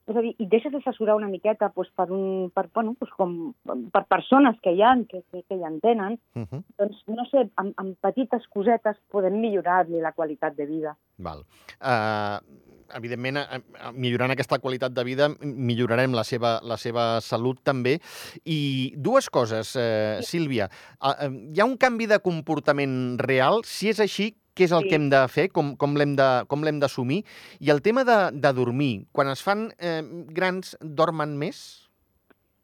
És 0.09 0.15
a 0.17 0.21
dir, 0.21 0.33
i 0.39 0.45
deixes 0.47 0.73
assessorar 0.73 1.15
una 1.15 1.27
miqueta 1.27 1.67
doncs, 1.75 1.91
per, 1.95 2.07
un, 2.11 2.49
per, 2.49 2.67
bueno, 2.73 2.95
doncs, 2.99 3.11
com, 3.13 3.53
per 3.93 4.05
persones 4.09 4.55
que 4.63 4.71
hi 4.73 4.81
ha, 4.81 4.95
que, 5.07 5.21
que, 5.31 5.43
que 5.43 5.55
hi 5.55 5.63
entenen, 5.63 6.17
Uh 6.35 6.41
-huh. 6.47 6.63
doncs, 6.79 7.03
no 7.07 7.25
sé, 7.25 7.47
amb, 7.57 7.73
amb 7.77 7.95
petites 8.01 8.47
cosetes 8.47 8.97
podem 9.11 9.39
millorar-li 9.39 10.01
la 10.01 10.11
qualitat 10.13 10.55
de 10.55 10.65
vida. 10.65 10.95
Val. 11.19 11.43
Uh, 11.79 12.39
evidentment, 12.95 13.37
millorant 13.93 14.31
aquesta 14.31 14.59
qualitat 14.59 14.93
de 14.93 15.03
vida, 15.03 15.29
millorarem 15.41 16.13
la 16.13 16.23
seva, 16.23 16.59
la 16.63 16.77
seva 16.77 17.21
salut 17.21 17.61
també. 17.63 17.99
I 18.45 18.93
dues 18.95 19.29
coses, 19.29 19.75
eh, 19.75 20.19
Sílvia. 20.21 20.69
Hi 21.01 21.59
ha 21.59 21.65
un 21.65 21.77
canvi 21.77 22.07
de 22.07 22.19
comportament 22.19 23.19
real? 23.19 23.61
Si 23.65 23.89
és 23.89 23.99
així, 23.99 24.33
què 24.55 24.65
és 24.65 24.71
el 24.71 24.83
Sí. 24.83 24.89
que 24.89 24.95
hem 24.95 25.09
de 25.09 25.27
fer? 25.27 25.49
Com, 25.51 25.75
com 25.77 25.95
l'hem 25.95 26.15
de- 26.15 26.45
com 26.47 26.63
l'hem 26.63 26.79
d'assumir? 26.79 27.23
I 27.59 27.69
el 27.69 27.81
tema 27.81 28.03
de, 28.03 28.31
de 28.33 28.53
dormir. 28.53 29.05
Quan 29.11 29.29
es 29.29 29.41
fan 29.41 29.71
eh, 29.79 30.01
grans, 30.27 30.75
dormen 30.81 31.37
més? 31.37 31.85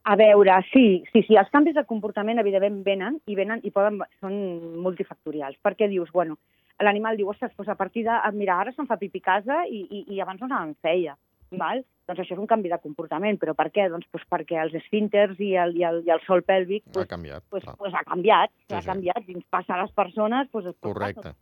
A 0.08 0.16
veure, 0.16 0.52
sí, 0.72 1.04
sí, 1.12 1.24
sí, 1.26 1.34
els 1.36 1.50
canvis 1.50 1.74
de 1.74 1.84
comportament 1.86 2.38
evidentment 2.38 2.84
venen 2.86 3.16
i 3.26 3.34
venen 3.34 3.60
i 3.64 3.72
poden, 3.72 3.98
són 4.22 4.36
multifactorials, 4.84 5.58
perquè 5.66 5.88
dius, 5.90 6.12
bueno, 6.14 6.38
l'animal 6.84 7.18
diu, 7.18 7.30
ostres, 7.30 7.54
doncs 7.56 7.70
a 7.70 7.76
partir 7.76 8.04
de, 8.04 8.12
ah, 8.12 8.32
mira, 8.32 8.58
ara 8.60 8.72
se'n 8.76 8.88
fa 8.88 8.98
pipí 8.98 9.22
a 9.24 9.28
casa 9.30 9.66
i, 9.70 9.86
i, 9.90 10.06
i 10.16 10.22
abans 10.22 10.42
no 10.42 10.48
se'n 10.48 10.76
feia, 10.82 11.16
val? 11.52 11.84
Doncs 12.06 12.20
això 12.22 12.36
és 12.36 12.42
un 12.42 12.48
canvi 12.48 12.70
de 12.70 12.78
comportament, 12.84 13.40
però 13.42 13.56
per 13.58 13.72
què? 13.74 13.88
Doncs, 13.90 14.06
doncs 14.12 14.28
perquè 14.30 14.60
els 14.62 14.76
esfínters 14.78 15.40
i 15.40 15.56
el, 15.58 15.76
i 15.78 15.84
el, 15.88 16.04
i 16.06 16.12
el 16.14 16.22
sol 16.28 16.44
pèlvic 16.46 16.84
Ha 16.90 16.92
doncs, 17.00 17.10
canviat. 17.10 17.44
pues, 17.50 17.64
clar. 17.64 17.76
pues 17.78 17.94
ha 17.94 18.04
canviat, 18.04 18.52
Sí, 18.68 18.76
ha 18.76 18.82
sí. 18.82 18.88
canviat, 18.92 19.24
i 19.30 19.34
ens 19.40 19.46
passa 19.50 19.74
a 19.74 19.82
les 19.82 19.92
persones, 19.92 20.52
doncs, 20.52 20.76
Correcte. 20.82 21.34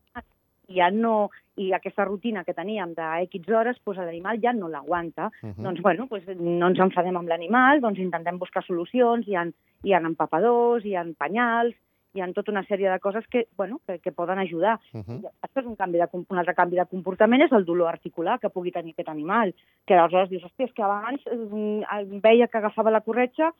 i 0.71 0.77
ja 0.77 0.89
no, 0.89 1.29
i 1.59 1.73
aquesta 1.75 2.05
rutina 2.05 2.45
que 2.45 2.53
teníem 2.53 2.93
de 2.95 3.07
X 3.27 3.49
hores, 3.51 3.77
doncs 3.83 3.99
l'animal 3.99 4.39
ja 4.41 4.53
no 4.53 4.69
l'aguanta. 4.69 5.31
Uh 5.41 5.49
-huh. 5.49 5.63
Doncs, 5.63 5.81
bueno, 5.81 6.07
doncs 6.09 6.27
no 6.39 6.67
ens 6.67 6.79
enfadem 6.79 7.17
amb 7.17 7.27
l'animal, 7.27 7.81
doncs 7.81 7.99
intentem 7.99 8.39
buscar 8.39 8.63
solucions, 8.63 9.27
hi 9.27 9.35
ha, 9.35 9.45
hi 9.83 9.93
ha 9.93 9.99
empapadors, 9.99 10.85
hi 10.85 10.95
ha 10.95 11.05
penyals, 11.19 11.75
hi 12.13 12.21
ha 12.21 12.27
tota 12.33 12.51
una 12.51 12.63
sèrie 12.67 12.89
de 12.91 12.99
coses 12.99 13.25
que, 13.27 13.47
bueno, 13.57 13.79
que, 13.87 13.99
que 13.99 14.11
poden 14.11 14.39
ajudar. 14.39 14.79
Uh 14.93 15.01
-huh. 15.01 15.19
I 15.23 15.27
Això 15.41 15.59
és 15.61 15.65
un, 15.65 15.75
canvi 15.75 15.97
de, 15.97 16.07
un 16.13 16.37
altre 16.37 16.53
canvi 16.53 16.77
de 16.77 16.85
comportament, 16.85 17.41
és 17.41 17.51
el 17.51 17.65
dolor 17.65 17.89
articular 17.89 18.39
que 18.39 18.49
pugui 18.49 18.71
tenir 18.71 18.93
aquest 18.93 19.09
animal, 19.09 19.53
que 19.85 19.95
aleshores 19.95 20.29
dius, 20.29 20.43
hòstia, 20.43 20.65
és 20.65 20.73
que 20.73 20.83
abans 20.83 21.21
eh, 21.25 22.05
veia 22.21 22.47
que 22.47 22.57
agafava 22.57 22.91
la 22.91 23.01
corretxa 23.01 23.53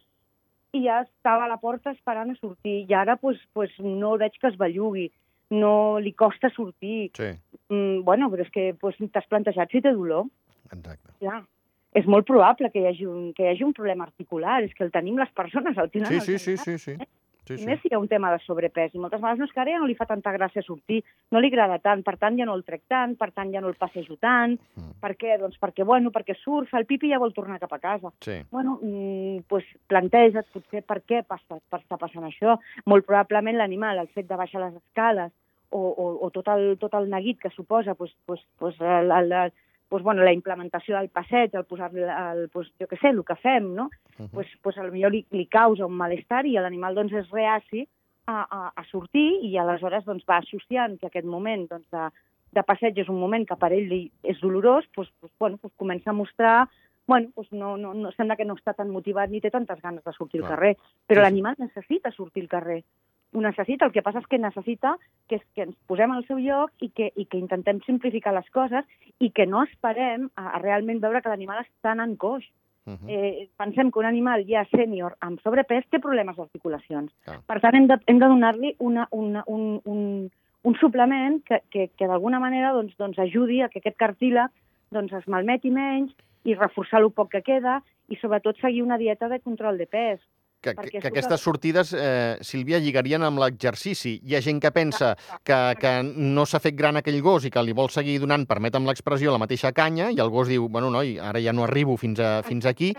i 0.73 0.85
ja 0.85 1.01
estava 1.01 1.45
a 1.45 1.47
la 1.47 1.57
porta 1.57 1.91
esperant 1.91 2.31
a 2.31 2.35
sortir, 2.35 2.85
i 2.89 2.93
ara 2.93 3.15
pues, 3.15 3.37
pues, 3.53 3.71
no 3.79 4.17
veig 4.17 4.33
que 4.39 4.47
es 4.47 4.57
bellugui, 4.57 5.11
no 5.49 5.99
li 5.99 6.13
costa 6.13 6.49
sortir. 6.49 7.11
Sí, 7.13 7.37
Mm, 7.69 8.03
bueno, 8.03 8.29
però 8.29 8.43
és 8.43 8.51
que 8.51 8.75
pues, 8.79 8.97
t'has 9.11 9.27
plantejat 9.27 9.71
si 9.71 9.81
té 9.81 9.93
dolor. 9.93 10.25
exacte. 10.65 11.13
Clar. 11.19 11.43
És 11.93 12.05
molt 12.09 12.25
probable 12.25 12.71
que 12.71 12.81
hi, 12.81 12.87
hagi 12.89 13.05
un, 13.05 13.33
que 13.33 13.43
hi 13.43 13.51
hagi 13.51 13.63
un 13.63 13.73
problema 13.73 14.03
articular, 14.03 14.63
és 14.63 14.73
que 14.73 14.83
el 14.83 14.91
tenim 14.91 15.17
les 15.17 15.29
persones, 15.31 15.77
el 15.77 15.91
tenen 15.91 16.09
Sí, 16.09 16.19
sí, 16.21 16.39
sí, 16.39 16.57
sí, 16.57 16.77
sí. 16.77 16.95
Sí, 17.47 17.55
I 17.55 17.61
sí. 17.61 17.67
més 17.67 17.81
si 17.81 17.91
hi 17.91 17.95
ha 17.95 18.01
un 18.01 18.09
tema 18.11 18.31
de 18.33 18.39
sobrepès. 18.43 18.93
I 18.93 19.01
moltes 19.01 19.21
vegades 19.21 19.41
no 19.41 19.47
és 19.47 19.53
que 19.53 19.61
ara 19.63 19.75
ja 19.75 19.81
no 19.81 19.89
li 19.89 19.97
fa 19.99 20.07
tanta 20.09 20.33
gràcia 20.35 20.63
sortir, 20.65 21.01
no 21.31 21.41
li 21.41 21.51
agrada 21.51 21.79
tant, 21.83 22.03
per 22.05 22.15
tant 22.21 22.39
ja 22.39 22.47
no 22.49 22.55
el 22.57 22.65
trec 22.67 22.83
tant, 22.91 23.15
per 23.19 23.31
tant 23.31 23.53
ja 23.53 23.61
no 23.63 23.71
el 23.71 23.77
passejo 23.79 24.17
tant. 24.21 24.57
Mm. 24.79 24.97
Per 25.03 25.13
què? 25.19 25.37
Doncs 25.41 25.59
perquè, 25.61 25.85
bueno, 25.87 26.11
perquè 26.15 26.37
surt, 26.39 26.71
fa 26.71 26.81
el 26.81 26.87
pipi 26.89 27.09
i 27.09 27.13
ja 27.13 27.21
vol 27.21 27.35
tornar 27.35 27.59
cap 27.61 27.73
a 27.73 27.81
casa. 27.83 28.13
Sí, 28.23 28.41
Bueno, 28.51 28.79
mm, 28.81 29.45
pues, 29.49 29.65
planteja't 29.89 30.49
potser 30.53 30.83
per 30.85 31.01
què 31.01 31.23
passa, 31.27 31.59
per 31.69 31.81
està 31.81 31.97
passant 31.99 32.25
això. 32.27 32.57
Molt 32.85 33.07
probablement 33.07 33.57
l'animal, 33.57 33.99
el 33.99 34.11
fet 34.13 34.27
de 34.29 34.37
baixar 34.39 34.61
les 34.61 34.75
escales 34.77 35.31
o, 35.73 35.81
o, 35.81 36.05
o 36.25 36.29
tot, 36.29 36.47
el, 36.53 36.77
tot 36.79 36.93
el 36.99 37.09
neguit 37.09 37.39
que 37.41 37.49
suposa 37.49 37.95
pues, 37.95 38.13
pues, 38.25 38.41
pues, 38.59 38.79
el, 38.79 39.11
el, 39.11 39.31
doncs, 39.93 40.03
bueno, 40.03 40.23
la 40.25 40.33
implementació 40.33 40.97
del 40.97 41.09
passeig, 41.13 41.53
el 41.53 41.67
posar-li, 41.69 42.01
el, 42.03 42.47
doncs, 42.53 42.71
jo 42.81 42.89
què 42.89 42.97
sé, 42.99 43.13
el 43.13 43.23
que 43.27 43.37
fem, 43.41 43.73
no? 43.77 43.89
Uh 44.17 44.25
-huh. 44.25 44.29
pues, 44.33 44.47
pues, 44.61 44.75
potser 44.75 44.91
li, 44.91 45.25
li 45.29 45.45
causa 45.47 45.85
un 45.85 45.97
malestar 45.97 46.45
i 46.45 46.57
l'animal 46.57 46.95
doncs, 46.95 47.13
és 47.13 47.29
reaci 47.29 47.87
a, 48.25 48.47
a, 48.49 48.71
a 48.75 48.83
sortir 48.85 49.39
i 49.43 49.57
aleshores 49.57 50.05
doncs, 50.05 50.25
va 50.29 50.37
associant 50.37 50.99
que 50.99 51.07
aquest 51.07 51.25
moment 51.25 51.67
doncs, 51.69 51.87
de, 51.91 52.09
de 52.51 52.63
passeig 52.63 52.97
és 52.97 53.09
un 53.09 53.19
moment 53.19 53.45
que 53.45 53.55
per 53.55 53.71
ell 53.71 53.87
li 53.87 54.11
és 54.23 54.39
dolorós, 54.41 54.85
doncs, 54.95 55.11
doncs, 55.21 55.33
bueno, 55.39 55.59
doncs 55.61 55.75
comença 55.77 56.09
a 56.09 56.13
mostrar 56.13 56.67
bueno, 57.05 57.29
doncs 57.35 57.51
no, 57.51 57.77
no, 57.77 57.93
no, 57.93 58.11
sembla 58.11 58.37
que 58.37 58.45
no 58.45 58.55
està 58.55 58.73
tan 58.73 58.89
motivat 58.89 59.29
ni 59.29 59.41
té 59.41 59.51
tantes 59.51 59.81
ganes 59.81 60.03
de 60.03 60.13
sortir 60.13 60.41
al 60.41 60.47
carrer, 60.47 60.77
però 61.05 61.19
Sí, 61.19 61.25
sí. 61.25 61.25
l'animal 61.25 61.55
necessita 61.57 62.11
sortir 62.11 62.43
al 62.43 62.47
carrer. 62.47 62.83
Ho 63.33 63.41
necessita, 63.41 63.85
el 63.85 63.93
que 63.93 64.03
passa 64.05 64.21
és 64.21 64.27
que 64.29 64.37
necessita 64.37 64.95
que, 65.29 65.39
que 65.55 65.65
ens 65.67 65.77
posem 65.89 66.11
al 66.13 66.25
seu 66.27 66.37
lloc 66.37 66.71
i 66.85 66.89
que, 66.89 67.09
i 67.15 67.25
que 67.25 67.39
intentem 67.41 67.79
simplificar 67.85 68.33
les 68.35 68.49
coses 68.53 68.85
i 69.19 69.31
que 69.31 69.47
no 69.49 69.63
esperem 69.65 70.29
a, 70.35 70.53
a 70.57 70.61
realment 70.61 71.01
veure 71.01 71.21
que 71.21 71.33
l'animal 71.33 71.63
està 71.63 71.93
anant 71.93 72.17
coix. 72.17 72.45
Uh 72.85 72.93
-huh. 72.93 73.09
Eh, 73.09 73.49
pensem 73.57 73.91
que 73.91 73.99
un 73.99 74.05
animal 74.05 74.45
ja 74.45 74.65
sènior 74.69 75.15
amb 75.19 75.39
sobrepès 75.39 75.85
té 75.89 75.99
problemes 75.99 76.35
d'articulacions. 76.35 77.11
Clar. 77.23 77.39
Per 77.47 77.59
tant, 77.61 77.75
hem 77.75 77.87
de, 77.87 77.97
hem 78.07 78.19
de 78.19 78.27
donar-li 78.27 78.75
una, 78.79 79.07
una, 79.11 79.43
un, 79.47 79.79
un, 79.85 80.29
un 80.63 80.75
suplement 80.75 81.41
que, 81.45 81.61
que, 81.69 81.89
que 81.97 82.07
d'alguna 82.07 82.39
manera 82.39 82.73
doncs, 82.73 82.95
doncs 82.97 83.19
ajudi 83.19 83.61
a 83.61 83.69
que 83.69 83.79
aquest 83.79 83.97
cartílag 83.97 84.51
doncs, 84.91 85.13
es 85.13 85.27
malmeti 85.27 85.71
menys 85.71 86.13
i 86.43 86.55
reforçar 86.55 87.01
el 87.01 87.11
poc 87.11 87.31
que 87.31 87.41
queda 87.41 87.81
i 88.09 88.15
sobretot 88.19 88.59
seguir 88.59 88.83
una 88.83 88.97
dieta 88.97 89.29
de 89.29 89.39
control 89.39 89.77
de 89.77 89.87
pes. 89.87 90.19
Que, 90.63 90.73
que, 90.77 90.99
que 91.01 91.09
aquestes 91.09 91.41
sortides, 91.43 91.91
eh, 91.91 92.37
Sílvia, 92.39 92.79
lligarien 92.79 93.25
amb 93.27 93.41
l'exercici. 93.41 94.13
Hi 94.23 94.37
ha 94.37 94.41
gent 94.45 94.61
que 94.63 94.71
pensa 94.71 95.09
que, 95.43 95.57
que 95.81 95.91
no 96.03 96.45
s'ha 96.47 96.61
fet 96.63 96.77
gran 96.79 97.01
aquell 97.01 97.19
gos 97.25 97.43
i 97.43 97.51
que 97.51 97.63
li 97.65 97.75
vol 97.75 97.91
seguir 97.91 98.15
donant, 98.23 98.45
permetem 98.47 98.87
l'expressió, 98.87 99.33
la 99.33 99.41
mateixa 99.43 99.73
canya, 99.75 100.07
i 100.13 100.21
el 100.23 100.31
gos 100.31 100.47
diu, 100.47 100.69
bueno, 100.71 100.87
noi, 100.93 101.17
ara 101.19 101.41
ja 101.43 101.51
no 101.51 101.65
arribo 101.67 101.97
fins, 101.99 102.21
a, 102.23 102.37
fins 102.47 102.69
aquí, 102.69 102.93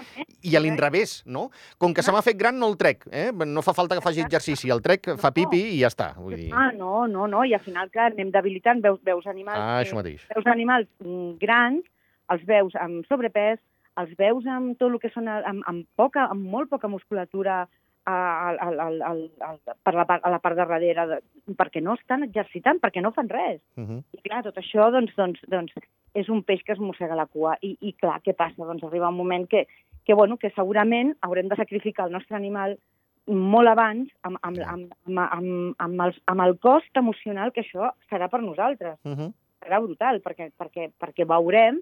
i 0.45 0.55
a 0.55 0.61
l'inrevés, 0.61 1.23
no? 1.25 1.49
Com 1.81 1.97
que 1.97 2.05
se 2.05 2.13
m'ha 2.13 2.23
fet 2.27 2.37
gran, 2.37 2.61
no 2.61 2.69
el 2.69 2.77
trec, 2.81 3.09
eh? 3.09 3.31
No 3.33 3.65
fa 3.65 3.73
falta 3.77 3.97
que 3.97 4.05
faci 4.05 4.21
exercici, 4.25 4.69
el 4.75 4.85
trec, 4.85 5.15
fa 5.21 5.33
pipi 5.33 5.63
i 5.73 5.81
ja 5.81 5.89
està. 5.93 6.13
Vull 6.21 6.37
dir... 6.37 6.51
Ah, 6.53 6.69
no, 6.77 7.07
no, 7.09 7.25
no, 7.31 7.45
i 7.49 7.57
al 7.57 7.65
final, 7.65 7.89
clar, 7.95 8.13
anem 8.13 8.33
debilitant, 8.35 8.85
veus, 8.85 9.01
veus 9.09 9.25
animals... 9.31 9.57
Ah, 9.57 9.81
això 9.81 9.97
mateix. 9.97 10.29
veus 10.35 10.53
animals 10.53 10.91
mm, 11.01 11.37
grans, 11.41 11.89
els 12.35 12.45
veus 12.49 12.77
amb 12.81 13.09
sobrepès, 13.09 13.61
els 14.01 14.13
veus 14.19 14.47
amb 14.47 14.79
tot 14.79 14.91
el 14.91 15.01
que 15.01 15.11
són 15.15 15.29
amb, 15.29 15.63
amb, 15.67 15.87
poca, 15.97 16.29
amb 16.31 16.45
molt 16.55 16.71
poca 16.71 16.89
musculatura 16.89 17.65
a, 18.07 18.15
a, 18.15 18.51
a, 18.61 18.89
a, 19.09 19.13
a, 19.49 19.75
per 19.83 19.95
la, 19.95 20.05
part- 20.05 20.25
a 20.27 20.31
la 20.31 20.39
part 20.45 20.57
de 20.59 20.67
darrere, 20.67 21.07
de, 21.09 21.19
perquè 21.57 21.81
no 21.83 21.95
estan 21.95 22.23
exercitant, 22.27 22.81
perquè 22.83 23.01
no 23.03 23.13
fan 23.17 23.29
res. 23.29 23.61
Uh 23.77 23.85
-huh. 23.85 24.03
I 24.13 24.21
clar, 24.29 24.43
tot 24.43 24.57
això 24.61 24.91
doncs, 24.93 25.15
doncs, 25.17 25.41
doncs, 25.49 25.73
és 26.15 26.29
un 26.29 26.43
peix 26.43 26.63
que 26.63 26.73
es 26.73 26.79
mossega 26.79 27.15
la 27.15 27.27
cua. 27.27 27.57
I, 27.63 27.77
i 27.81 27.93
clar, 27.93 28.21
què 28.23 28.35
passa? 28.35 28.65
Doncs 28.65 28.85
arriba 28.85 29.09
un 29.09 29.17
moment 29.17 29.49
que, 29.49 29.67
que, 30.05 30.15
bueno, 30.15 30.37
que 30.37 30.51
segurament 30.51 31.17
haurem 31.21 31.49
de 31.49 31.57
sacrificar 31.57 32.07
el 32.07 32.13
nostre 32.13 32.37
animal 32.37 32.79
molt 33.27 33.69
abans 33.69 34.11
amb, 34.23 34.37
amb, 34.43 34.59
amb, 34.59 34.93
amb, 35.07 35.19
amb, 35.19 35.75
amb, 35.79 36.01
el, 36.03 36.15
amb 36.27 36.41
el 36.41 36.59
cost 36.59 36.97
emocional 36.97 37.53
que 37.53 37.63
això 37.63 37.93
serà 38.11 38.29
per 38.29 38.43
nosaltres 38.43 38.99
Uh 39.05 39.13
-huh. 39.13 39.33
serà 39.61 39.81
brutal, 39.81 40.21
perquè, 40.21 40.53
perquè, 40.59 40.91
perquè 41.01 41.25
veurem 41.27 41.81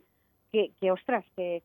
que, 0.53 0.71
que 0.81 0.93
ostres, 0.93 1.25
que, 1.37 1.63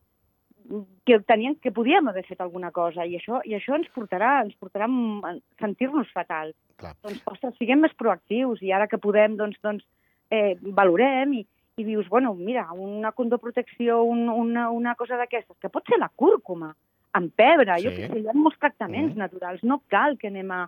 que, 1.06 1.20
tenien, 1.28 1.56
que 1.64 1.72
podíem 1.72 2.08
haver 2.08 2.26
fet 2.28 2.42
alguna 2.42 2.72
cosa 2.72 3.06
i 3.06 3.16
això, 3.18 3.42
i 3.46 3.56
això 3.56 3.76
ens 3.76 3.88
portarà, 3.96 4.42
ens 4.44 4.56
portarà 4.60 4.86
a 4.86 5.36
sentir-nos 5.60 6.10
fatal. 6.14 6.54
Clar. 6.78 6.94
Doncs, 7.04 7.22
ostres, 7.26 7.56
siguem 7.58 7.80
més 7.82 7.94
proactius 7.98 8.62
i 8.62 8.72
ara 8.72 8.88
que 8.88 8.98
podem, 8.98 9.38
doncs, 9.40 9.58
doncs 9.64 9.86
eh, 10.30 10.58
valorem 10.62 11.34
i, 11.34 11.46
i 11.78 11.84
dius, 11.84 12.08
bueno, 12.10 12.34
mira, 12.36 12.68
una 12.74 13.12
condoprotecció, 13.12 14.02
un, 14.04 14.28
una, 14.30 14.70
una 14.72 14.96
cosa 14.96 15.18
d'aquestes, 15.18 15.58
que 15.62 15.70
pot 15.70 15.86
ser 15.88 16.00
la 16.00 16.10
cúrcuma, 16.16 16.74
amb 17.14 17.32
pebre, 17.34 17.80
jo 17.82 17.90
Sí. 17.90 17.96
què 18.02 18.12
sé, 18.12 18.20
hi 18.20 18.28
ha 18.28 18.34
molts 18.34 18.60
tractaments 18.60 19.16
Mhm. 19.16 19.18
naturals, 19.24 19.64
no 19.64 19.82
cal 19.88 20.18
que 20.18 20.28
anem 20.28 20.52
a, 20.52 20.68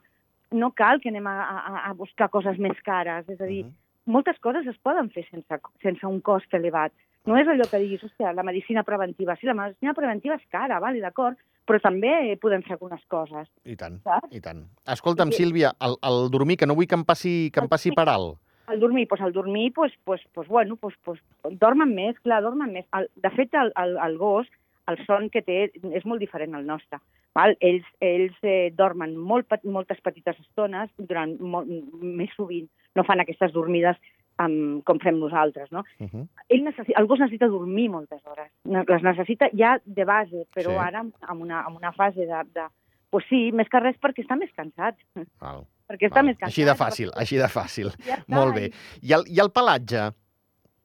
no 0.52 0.72
cal 0.72 1.00
que 1.02 1.10
anem 1.10 1.28
a, 1.28 1.36
a, 1.44 1.90
a 1.90 1.94
buscar 1.94 2.30
coses 2.30 2.58
més 2.58 2.80
cares, 2.82 3.28
és 3.30 3.42
a 3.42 3.46
dir, 3.46 3.66
-huh. 3.66 3.72
moltes 4.06 4.40
coses 4.40 4.66
es 4.66 4.78
poden 4.78 5.10
fer 5.10 5.28
sense, 5.30 5.60
sense 5.82 6.08
un 6.08 6.22
cost 6.22 6.52
elevat. 6.54 6.92
No 7.28 7.36
és 7.38 7.48
allò 7.52 7.66
que 7.70 7.80
diguis, 7.82 8.04
hòstia, 8.04 8.32
la 8.34 8.44
medicina 8.48 8.84
preventiva. 8.88 9.36
Sí, 9.36 9.48
la 9.48 9.54
medicina 9.58 9.94
preventiva 9.94 10.36
és 10.40 10.46
cara, 10.50 10.80
vale, 10.80 11.02
d'acord, 11.04 11.38
però 11.68 11.80
també 11.84 12.38
podem 12.42 12.64
fer 12.66 12.78
algunes 12.78 13.02
coses, 13.12 13.50
I 13.66 13.76
tant, 13.78 14.00
saps? 14.06 14.32
i 14.34 14.40
tant. 14.42 14.64
Escolta'm, 14.90 15.32
Sí. 15.32 15.44
Sílvia, 15.44 15.74
el, 15.86 15.98
el 16.02 16.30
dormir, 16.32 16.58
que 16.58 16.66
no 16.66 16.76
vull 16.76 16.88
que 16.88 16.96
em 16.96 17.04
passi, 17.06 17.52
que 17.54 17.60
em 17.62 17.68
passi 17.70 17.92
per 17.92 18.08
alt. 18.10 18.40
El 18.70 18.80
dormir, 18.80 19.08
doncs 19.10 19.26
el 19.26 19.34
dormir, 19.34 19.72
doncs, 19.76 19.94
doncs, 20.06 20.26
doncs 20.34 20.48
bueno, 20.48 20.78
doncs, 20.82 20.98
doncs, 21.06 21.22
dormen 21.60 21.94
més, 21.94 22.18
clar, 22.24 22.42
dormen 22.42 22.72
més. 22.74 22.86
El, 22.94 23.08
de 23.16 23.30
fet, 23.36 23.54
el, 23.54 23.72
el, 23.76 23.98
el 23.98 24.18
gos, 24.18 24.48
el 24.90 24.98
son 25.06 25.30
que 25.30 25.42
té 25.46 25.72
és 25.94 26.06
molt 26.06 26.22
diferent 26.22 26.56
al 26.56 26.66
nostre. 26.66 27.00
Val? 27.38 27.56
Ells, 27.62 27.86
ells 28.02 28.38
eh, 28.42 28.72
dormen 28.74 29.16
molt, 29.18 29.50
moltes 29.64 30.00
petites 30.02 30.38
estones 30.42 30.90
durant 30.98 31.36
molt, 31.40 31.70
més 32.02 32.34
sovint. 32.38 32.70
No 32.98 33.06
fan 33.06 33.22
aquestes 33.22 33.54
dormides 33.54 33.98
um, 34.40 34.82
com 34.88 35.00
fem 35.00 35.18
nosaltres, 35.20 35.72
no? 35.72 35.84
Uh 36.00 36.08
-huh. 36.08 36.28
ell 36.50 36.64
necessi 36.64 36.94
el 36.96 37.08
gos 37.08 37.20
necessita 37.20 37.48
dormir 37.48 37.90
moltes 37.90 38.22
hores. 38.26 38.52
Les 38.66 39.04
necessita 39.04 39.50
ja 39.54 39.80
de 39.86 40.06
base, 40.06 40.46
però 40.56 40.70
Sí. 40.72 40.78
ara 40.78 41.00
amb 41.22 41.42
una, 41.42 41.62
amb 41.66 41.78
una 41.78 41.92
fase 41.92 42.20
de, 42.26 42.44
de... 42.54 42.68
Pues 43.10 43.26
sí, 43.30 43.52
més 43.52 43.68
que 43.70 43.80
res 43.80 43.96
perquè 44.00 44.22
està 44.24 44.36
més 44.38 44.52
cansat. 44.56 44.96
Val, 45.42 45.66
Perquè 45.90 46.06
està 46.08 46.16
val. 46.22 46.26
més 46.26 46.38
cansat. 46.38 46.50
Així 46.50 46.64
de 46.64 46.76
fàcil, 46.76 47.12
així 47.16 47.38
de 47.38 47.48
fàcil. 47.48 47.88
Ja 48.06 48.16
està, 48.18 48.26
Molt 48.36 48.54
bé. 48.56 48.72
I 49.02 49.14
el, 49.14 49.24
I 49.28 49.40
el 49.40 49.50
pelatge? 49.52 50.12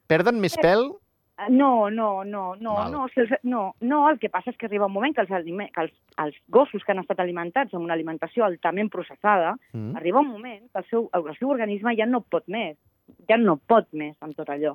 Perden 0.09 0.41
més 0.41 0.57
pèl? 0.57 0.85
i- 0.91 1.51
No, 1.51 1.91
no, 1.91 2.23
no, 2.23 2.55
no, 2.55 2.75
Val. 2.75 2.93
no, 2.93 3.07
no, 3.43 3.75
no, 3.81 4.09
el 4.09 4.19
que 4.21 4.29
passa 4.31 4.51
és 4.51 4.57
que 4.57 4.67
arriba 4.67 4.87
un 4.87 4.93
moment 4.93 5.13
que 5.17 5.21
els, 5.21 5.29
que 5.29 5.81
els, 5.81 5.93
els 6.19 6.37
gossos 6.49 6.85
que 6.85 6.93
han 6.93 7.01
estat 7.01 7.19
alimentats 7.19 7.75
amb 7.75 7.83
una 7.85 7.93
alimentació 7.95 8.45
altament 8.45 8.89
processada, 8.89 9.57
Mm. 9.73 9.97
arriba 9.97 10.21
un 10.21 10.29
moment 10.29 10.71
que 10.73 10.79
el 10.79 10.85
seu, 10.85 11.11
el 11.13 11.37
seu 11.37 11.51
organisme 11.51 11.97
ja 11.97 12.07
no 12.07 12.21
pot 12.21 12.45
més, 12.47 12.79
ja 13.29 13.37
no 13.37 13.57
pot 13.57 13.87
més 13.93 14.17
amb 14.21 14.37
tot 14.37 14.49
allò, 14.49 14.75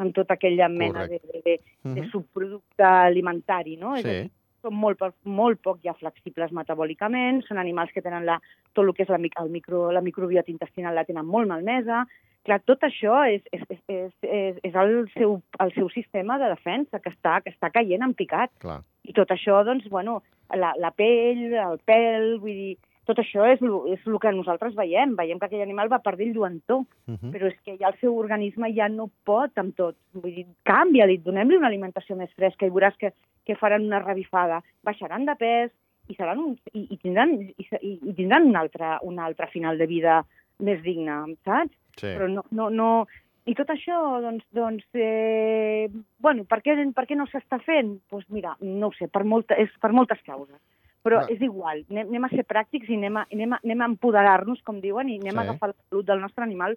amb 0.00 0.14
tota 0.16 0.34
aquella 0.34 0.68
mena 0.68 1.06
de, 1.06 1.20
de, 1.20 1.40
de, 1.44 1.56
de 1.84 2.00
Mhm. 2.00 2.10
subproducte 2.10 2.82
alimentari, 2.84 3.76
no? 3.76 3.96
És 3.96 4.02
Sí. 4.02 4.08
dir, 4.08 4.30
són 4.62 4.74
molt, 4.74 5.00
molt 5.24 5.60
poc 5.62 5.78
ja 5.82 5.94
flexibles 5.94 6.52
metabòlicament, 6.52 7.42
són 7.46 7.58
animals 7.58 7.92
que 7.92 8.02
tenen 8.02 8.26
la, 8.26 8.40
tot 8.74 8.84
el 8.86 8.92
que 8.94 9.02
és 9.04 9.08
la, 9.08 9.16
el 9.16 9.50
micro, 9.50 9.90
la 9.92 10.00
microbiota 10.02 10.50
intestinal 10.50 10.94
la 10.94 11.04
tenen 11.04 11.24
molt 11.26 11.48
malmesa. 11.48 12.06
Clar, 12.42 12.60
tot 12.64 12.80
això 12.80 13.20
és, 13.28 13.42
és, 13.52 13.62
és, 13.68 13.80
és, 13.88 14.12
és, 14.22 14.56
és 14.64 14.74
el, 14.74 15.10
seu, 15.12 15.42
el 15.60 15.72
seu 15.74 15.88
sistema 15.90 16.38
de 16.38 16.48
defensa 16.48 16.98
que 17.00 17.10
està, 17.10 17.42
que 17.42 17.50
està 17.50 17.70
caient 17.70 18.02
en 18.02 18.14
picat. 18.14 18.50
Clar. 18.60 18.80
I 19.04 19.12
tot 19.12 19.28
això, 19.28 19.62
doncs, 19.64 19.88
bueno, 19.88 20.22
la, 20.54 20.72
la 20.78 20.90
pell, 20.90 21.52
el 21.52 21.78
pèl, 21.84 22.38
vull 22.40 22.52
dir, 22.56 22.78
tot 23.08 23.18
això 23.18 23.46
és 23.48 23.62
el 23.64 23.74
és 23.94 24.04
lo 24.06 24.18
que 24.22 24.32
nosaltres 24.32 24.74
veiem. 24.76 25.16
Veiem 25.18 25.38
que 25.40 25.48
aquell 25.48 25.64
animal 25.64 25.90
va 25.92 26.02
perdent 26.04 26.34
lluentor, 26.34 26.84
Uh 27.06 27.16
-huh. 27.16 27.30
però 27.32 27.46
és 27.46 27.58
que 27.64 27.76
ja 27.76 27.88
el 27.88 27.98
seu 28.00 28.16
organisme 28.16 28.72
ja 28.74 28.88
no 28.88 29.10
pot 29.24 29.56
amb 29.58 29.74
tot. 29.74 29.96
Vull 30.12 30.34
dir, 30.34 30.46
canvia-li, 30.62 31.18
donem-li 31.18 31.56
una 31.56 31.66
alimentació 31.66 32.16
més 32.16 32.32
fresca 32.34 32.66
i 32.66 32.70
veuràs 32.70 32.96
que, 32.96 33.12
que 33.44 33.56
faran 33.56 33.84
una 33.84 33.98
revifada. 33.98 34.62
Baixaran 34.82 35.24
de 35.24 35.34
pes 35.36 35.70
i, 36.08 36.14
seran 36.14 36.38
un, 36.38 36.58
i, 36.72 36.86
i, 36.90 36.96
tindran, 36.98 37.34
i, 37.40 37.66
i, 37.80 37.98
i 38.10 38.14
tindran 38.14 38.46
un 38.46 38.56
altre, 38.56 38.98
un 39.02 39.18
altre 39.18 39.46
final 39.46 39.78
de 39.78 39.86
vida 39.86 40.24
més 40.58 40.82
digne, 40.82 41.36
saps? 41.44 41.72
Sí. 41.96 42.06
Però 42.06 42.28
no, 42.28 42.44
no, 42.50 42.70
no... 42.70 43.06
I 43.46 43.54
tot 43.54 43.70
això, 43.72 44.20
doncs, 44.20 44.44
doncs 44.54 44.84
eh, 44.94 45.88
bueno, 46.20 46.44
per 46.44 46.60
què, 46.60 46.74
per 46.94 47.06
què 47.08 47.16
no 47.16 47.24
s'està 47.26 47.58
fent? 47.64 47.96
Doncs 48.12 48.26
pues 48.26 48.26
mira, 48.28 48.52
no 48.60 48.90
ho 48.90 48.92
sé, 48.92 49.08
per, 49.08 49.24
molta, 49.24 49.56
és 49.58 49.72
per 49.80 49.90
moltes 49.96 50.20
causes. 50.26 50.60
Però 51.02 51.22
Va. 51.22 51.26
és 51.32 51.40
igual, 51.40 51.84
anem, 51.90 52.08
anem 52.08 52.24
a 52.24 52.28
ser 52.28 52.44
pràctics 52.44 52.88
i 52.90 52.96
anem 52.98 53.16
a, 53.16 53.26
anem 53.32 53.52
a, 53.56 53.60
anem 53.64 53.80
a 53.80 53.86
empoderar-nos, 53.94 54.60
com 54.62 54.80
diuen, 54.82 55.08
i 55.08 55.18
anem 55.20 55.32
Sí. 55.32 55.38
a 55.38 55.42
agafar 55.48 55.68
la 55.70 55.76
salut 55.88 56.06
del 56.06 56.20
nostre 56.20 56.44
animal, 56.44 56.76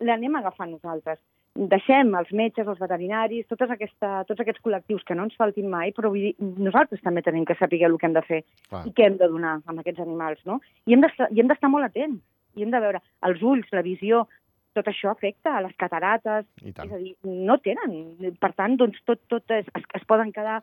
l'anem 0.00 0.36
a 0.36 0.38
agafar 0.44 0.68
nosaltres. 0.68 1.18
Deixem 1.54 2.12
els 2.18 2.30
metges, 2.34 2.66
els 2.66 2.78
veterinaris, 2.82 3.46
totes 3.46 3.70
aquesta, 3.70 4.24
tots 4.26 4.40
aquests 4.40 4.60
col·lectius 4.62 5.04
que 5.06 5.14
no 5.14 5.22
ens 5.24 5.36
faltin 5.38 5.68
mai, 5.70 5.92
però 5.94 6.10
vull 6.10 6.20
dir, 6.20 6.34
nosaltres 6.38 7.00
també 7.02 7.22
tenim 7.22 7.44
que 7.46 7.54
saber 7.54 7.82
el 7.86 7.96
que 7.98 8.06
hem 8.06 8.12
de 8.16 8.22
fer 8.22 8.40
Clar. 8.68 8.86
i 8.86 8.90
què 8.90 9.06
hem 9.06 9.18
de 9.18 9.28
donar 9.28 9.60
amb 9.64 9.78
aquests 9.78 10.00
animals, 10.02 10.40
no? 10.46 10.60
I 10.86 10.94
hem 10.94 11.00
d'estar 11.46 11.70
molt 11.70 11.84
atents, 11.84 12.20
i 12.56 12.62
hem 12.62 12.70
de 12.70 12.80
veure 12.80 13.00
els 13.22 13.42
ulls, 13.42 13.66
la 13.72 13.82
visió, 13.82 14.26
tot 14.74 14.86
això 14.90 15.10
afecta 15.12 15.56
a 15.56 15.60
les 15.62 15.74
catarates, 15.78 16.44
és 16.64 16.74
a 16.78 16.86
dir, 16.98 17.14
no 17.22 17.58
tenen. 17.58 18.16
Per 18.40 18.52
tant, 18.54 18.76
doncs, 18.76 18.98
tot, 19.06 19.20
tot 19.30 19.48
es, 19.50 19.66
es, 19.74 19.82
es 19.94 20.04
poden 20.06 20.32
quedar... 20.32 20.62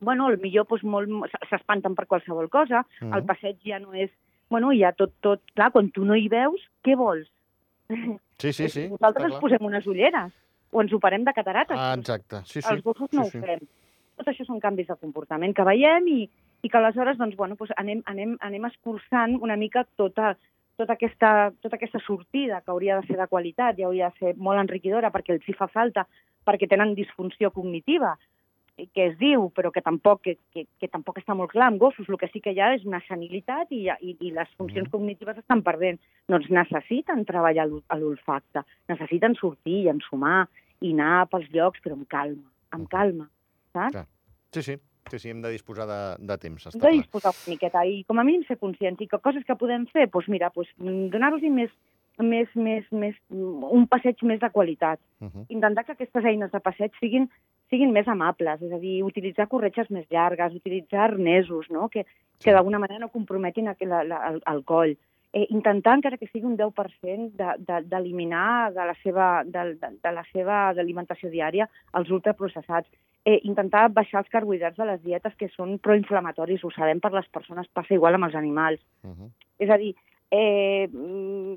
Bueno, 0.00 0.26
al 0.26 0.38
millor 0.38 0.66
doncs, 0.68 0.84
molt, 0.84 1.08
s'espanten 1.48 1.94
per 1.94 2.06
qualsevol 2.06 2.50
cosa, 2.50 2.84
Mhm. 3.00 3.14
el 3.14 3.24
passeig 3.24 3.56
ja 3.64 3.78
no 3.78 3.94
és... 3.94 4.10
Bueno, 4.48 4.70
ja 4.72 4.92
tot, 4.92 5.12
tot... 5.20 5.40
Clar, 5.54 5.72
quan 5.72 5.90
tu 5.90 6.04
no 6.04 6.14
hi 6.14 6.28
veus, 6.28 6.60
què 6.84 6.94
vols? 6.96 7.26
Sí, 8.38 8.52
sí, 8.52 8.68
sí. 8.68 8.88
Nosaltres 8.90 9.30
ens 9.32 9.40
posem 9.40 9.64
unes 9.64 9.86
ulleres 9.86 10.32
o 10.70 10.82
ens 10.82 10.92
operem 10.92 11.24
de 11.24 11.32
catarates. 11.32 11.78
Ah, 11.78 11.94
exacte. 11.98 12.42
Sí, 12.44 12.60
sí. 12.60 12.68
els 12.72 12.82
gossos 12.84 13.08
no 13.12 13.24
sí, 13.24 13.38
ho 13.38 13.40
sí. 13.40 13.40
fem. 13.40 13.62
Tot 14.16 14.28
això 14.28 14.44
són 14.46 14.60
canvis 14.60 14.88
de 14.88 14.96
comportament 15.00 15.54
que 15.54 15.64
veiem 15.64 16.06
i, 16.08 16.28
i 16.62 16.68
que 16.68 16.78
aleshores 16.78 17.18
doncs, 17.18 17.36
bueno, 17.36 17.56
doncs 17.56 17.72
anem, 17.76 18.02
anem, 18.06 18.36
anem 18.40 18.64
escurçant 18.68 19.36
una 19.40 19.56
mica 19.56 19.84
tota, 19.96 20.34
tota 20.76 20.92
aquesta, 20.96 21.50
tota 21.62 21.76
aquesta 21.76 22.00
sortida 22.04 22.60
que 22.60 22.70
hauria 22.70 23.00
de 23.00 23.06
ser 23.06 23.16
de 23.16 23.26
qualitat 23.28 23.78
i 23.78 23.84
hauria 23.88 24.10
de 24.10 24.18
ser 24.18 24.34
molt 24.36 24.60
enriquidora 24.60 25.10
perquè 25.12 25.36
els 25.36 25.48
hi 25.48 25.56
fa 25.56 25.68
falta, 25.68 26.06
perquè 26.46 26.68
tenen 26.68 26.94
disfunció 26.94 27.50
cognitiva, 27.50 28.16
que 28.76 29.06
es 29.08 29.14
diu, 29.18 29.48
però 29.56 29.70
que 29.72 29.80
tampoc, 29.80 30.20
que, 30.24 30.34
que, 30.52 30.66
que 30.80 30.88
tampoc 30.92 31.20
està 31.20 31.34
molt 31.36 31.52
clar 31.54 31.70
amb 31.70 31.80
gossos. 31.80 32.08
El 32.08 32.18
que 32.20 32.28
sí 32.32 32.42
que 32.44 32.52
hi 32.52 32.60
ha 32.60 32.74
és 32.76 32.84
una 32.84 33.00
senilitat 33.06 33.72
i, 33.72 33.86
i, 33.88 34.16
i 34.20 34.32
les 34.36 34.50
funcions 34.60 34.90
cognitives 34.92 35.38
estan 35.40 35.62
perdent. 35.66 36.00
Doncs 36.28 36.50
necessiten 36.52 37.24
treballar 37.28 37.66
a 37.66 37.98
l'olfacte, 38.00 38.66
necessiten 38.92 39.38
sortir 39.40 39.84
i 39.84 39.88
ensumar 39.92 40.44
i 40.84 40.92
anar 40.92 41.24
pels 41.32 41.48
llocs, 41.54 41.80
però 41.84 41.96
amb 41.96 42.08
calma, 42.12 42.44
amb 42.76 42.90
calma, 42.92 43.30
saps? 43.72 43.96
Clar. 43.96 44.06
Sí, 44.52 44.62
sí. 44.62 44.78
Sí, 45.06 45.20
sí, 45.22 45.30
hem 45.30 45.38
de 45.38 45.52
disposar 45.54 45.84
de, 45.86 45.98
de 46.26 46.36
temps, 46.42 46.64
està 46.66 46.80
Hem 46.80 46.82
de 46.82 46.96
disposar 46.98 47.30
una 47.30 47.52
miqueta 47.52 47.84
i 47.86 48.00
com 48.08 48.18
a 48.18 48.24
mínim 48.26 48.42
ser 48.48 48.56
conscients 48.58 48.98
i 48.98 49.06
que 49.06 49.20
coses 49.22 49.44
que 49.46 49.54
podem 49.54 49.84
fer, 49.92 50.08
doncs 50.10 50.26
mira, 50.32 50.48
doncs, 50.50 50.72
donar-los 51.12 51.44
més, 51.54 51.70
més, 52.18 52.50
més, 52.56 52.88
més, 52.90 53.20
un 53.30 53.86
passeig 53.86 54.22
més 54.26 54.40
de 54.42 54.50
qualitat. 54.50 54.98
Uh 55.20 55.28
-huh. 55.28 55.44
Intentar 55.48 55.84
que 55.84 55.92
aquestes 55.92 56.24
eines 56.24 56.50
de 56.50 56.60
passeig 56.60 56.90
siguin, 56.98 57.30
siguin 57.70 57.92
més 57.92 58.06
amables, 58.08 58.62
és 58.62 58.72
a 58.72 58.78
dir, 58.78 59.02
utilitzar 59.02 59.48
corretges 59.48 59.90
més 59.90 60.06
llargues, 60.10 60.54
utilitzar 60.54 61.04
arnesos, 61.10 61.66
no? 61.70 61.88
que, 61.88 62.04
que 62.42 62.52
d'alguna 62.52 62.78
manera 62.78 63.00
no 63.00 63.08
comprometin 63.08 63.68
aqu- 63.68 63.88
la, 63.88 64.04
la, 64.04 64.20
el, 64.30 64.42
el 64.46 64.64
coll. 64.64 64.96
Eh, 65.32 65.46
intentar, 65.50 65.96
encara 65.98 66.16
que 66.16 66.28
sigui 66.28 66.46
un 66.46 66.56
10%, 66.56 67.32
de- 67.36 67.56
de- 67.58 67.82
d'eliminar 67.90 68.70
de, 68.72 68.78
de 68.80 68.86
la 68.86 68.94
seva 69.02 69.42
de, 69.44 69.74
de, 69.74 69.90
de 70.02 70.12
la 70.12 70.22
seva 70.32 70.68
alimentació 70.70 71.28
diària 71.28 71.68
els 71.92 72.10
ultraprocessats. 72.10 72.88
Eh, 73.26 73.40
intentar 73.42 73.88
baixar 73.90 74.20
els 74.22 74.30
carbohidrats 74.30 74.76
de 74.78 74.84
les 74.86 75.02
dietes 75.02 75.34
que 75.34 75.48
són 75.48 75.78
proinflamatoris, 75.82 76.62
ho 76.64 76.70
sabem 76.70 77.00
per 77.00 77.10
les 77.12 77.26
persones, 77.28 77.66
passa 77.74 77.92
igual 77.94 78.14
amb 78.14 78.24
els 78.30 78.36
animals. 78.38 78.80
Uh 79.02 79.10
-huh. 79.10 79.30
És 79.58 79.68
a 79.68 79.76
dir, 79.76 79.94
eh, 80.30 80.86
mm, 80.92 81.54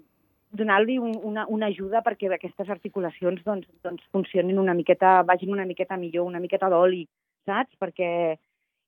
donar-li 0.51 0.98
un, 0.98 1.13
una, 1.24 1.46
una 1.48 1.70
ajuda 1.70 2.01
perquè 2.06 2.29
aquestes 2.34 2.70
articulacions 2.70 3.41
doncs, 3.46 3.70
doncs 3.86 4.06
funcionin 4.13 4.60
una 4.60 4.74
miqueta, 4.74 5.22
vagin 5.24 5.53
una 5.53 5.65
miqueta 5.70 5.98
millor, 5.98 6.27
una 6.27 6.41
miqueta 6.41 6.70
d'oli, 6.72 7.03
saps? 7.46 7.75
Perquè, 7.79 8.12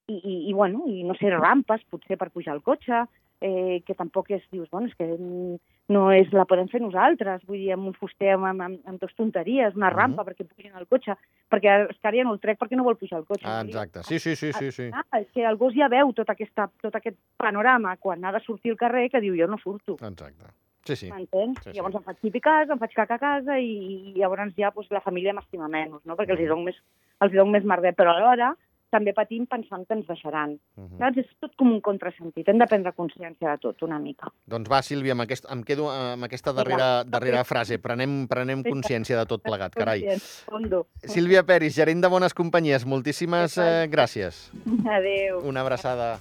i, 0.10 0.16
i, 0.18 0.38
i, 0.50 0.54
bueno, 0.54 0.86
i 0.90 1.04
no 1.08 1.18
sé, 1.20 1.30
rampes, 1.34 1.84
potser 1.90 2.18
per 2.18 2.32
pujar 2.34 2.56
al 2.56 2.64
cotxe, 2.66 3.06
eh, 3.42 3.82
que 3.86 3.98
tampoc 3.98 4.32
és, 4.32 4.44
dius, 4.54 4.70
bueno, 4.72 4.90
és 4.90 4.98
que 4.98 5.06
mm, 5.06 5.60
no 5.94 6.08
és, 6.14 6.30
la 6.34 6.46
podem 6.50 6.70
fer 6.72 6.82
nosaltres, 6.82 7.44
vull 7.50 7.60
dir, 7.60 7.72
amb 7.76 7.90
un 7.90 7.98
fuster 7.98 8.34
amb, 8.36 8.48
amb, 8.50 8.66
amb, 8.68 8.82
amb 8.88 9.02
dos 9.02 9.14
tonteries, 9.18 9.78
una 9.78 9.92
rampa 9.94 10.26
perquè 10.28 10.46
pugin 10.48 10.74
al 10.78 10.88
cotxe, 10.90 11.18
perquè 11.52 11.74
ara 11.74 12.16
ja 12.16 12.26
no 12.26 12.36
el 12.38 12.42
trec 12.44 12.62
perquè 12.62 12.80
no 12.80 12.86
vol 12.88 12.98
pujar 13.02 13.20
al 13.20 13.28
cotxe. 13.30 13.46
Ah, 13.50 13.62
exacte. 13.66 14.06
Sí, 14.08 14.20
sí, 14.20 14.36
sí, 14.40 14.54
sí. 14.58 14.72
sí. 14.72 14.90
Ah, 14.94 15.06
és 15.20 15.30
que 15.34 15.46
el 15.46 15.58
gos 15.62 15.76
ja 15.78 15.90
veu 15.92 16.14
tot, 16.18 16.30
aquesta, 16.34 16.70
tot 16.82 16.98
aquest 16.98 17.18
panorama 17.42 17.98
quan 18.02 18.26
ha 18.26 18.34
de 18.34 18.44
sortir 18.46 18.74
al 18.74 18.82
carrer 18.82 19.10
que 19.12 19.24
diu 19.24 19.38
jo 19.38 19.50
no 19.50 19.62
surto. 19.62 19.98
Exacte. 20.00 20.54
Sí, 20.88 20.96
sí. 20.96 21.12
M'entens? 21.12 21.62
Sí, 21.62 21.70
sí. 21.70 21.78
Llavors 21.78 22.00
em 22.00 22.04
faig 22.08 22.18
pipi 22.24 22.42
a 22.42 22.48
casa, 22.48 22.74
em 22.74 22.82
faig 22.82 22.98
caca 22.98 23.20
a 23.20 23.22
casa 23.22 23.60
i, 23.62 23.72
i 24.12 24.18
llavors 24.18 24.56
ja 24.58 24.74
doncs, 24.74 24.90
la 24.92 25.04
família 25.06 25.36
m'estima 25.38 25.70
menys, 25.70 26.02
no? 26.06 26.18
perquè 26.18 26.36
els 26.36 26.44
hi 26.44 26.50
dono 26.50 26.66
més, 26.70 26.82
els 27.22 27.34
hi 27.34 27.42
dono 27.42 27.54
més 27.54 27.68
merder, 27.68 27.94
però 27.98 28.16
alhora 28.16 28.56
també 28.92 29.14
patim 29.16 29.46
pensant 29.50 29.86
que 29.88 29.96
ens 29.96 30.08
deixaran. 30.08 30.58
Uh 30.76 30.84
-huh. 30.84 30.98
Saps? 31.00 31.18
És 31.24 31.30
tot 31.40 31.56
com 31.58 31.72
un 31.72 31.82
contrasentit. 31.82 32.48
Hem 32.48 32.60
de 32.60 32.68
prendre 32.68 32.92
consciència 32.94 33.52
de 33.52 33.58
tot 33.58 33.82
una 33.84 34.00
mica. 34.00 34.28
Doncs 34.46 34.70
va, 34.70 34.82
Sílvia, 34.82 35.14
amb 35.14 35.22
aquest, 35.22 35.46
em 35.50 35.64
quedo 35.64 35.90
amb 35.90 36.24
aquesta 36.24 36.52
darrera, 36.54 37.04
darrera 37.06 37.44
frase. 37.44 37.80
Prenem, 37.80 38.28
prenem 38.28 38.64
consciència 38.64 39.18
de 39.18 39.26
tot 39.26 39.42
plegat, 39.42 39.74
carai. 39.74 40.04
Sílvia 41.08 41.44
Peris, 41.44 41.76
gerent 41.76 42.02
de 42.02 42.08
Bones 42.08 42.34
Companyies, 42.34 42.86
moltíssimes 42.86 43.58
eh, 43.58 43.88
gràcies. 43.90 44.52
Adéu. 44.86 45.40
Una 45.48 45.62
abraçada. 45.62 46.20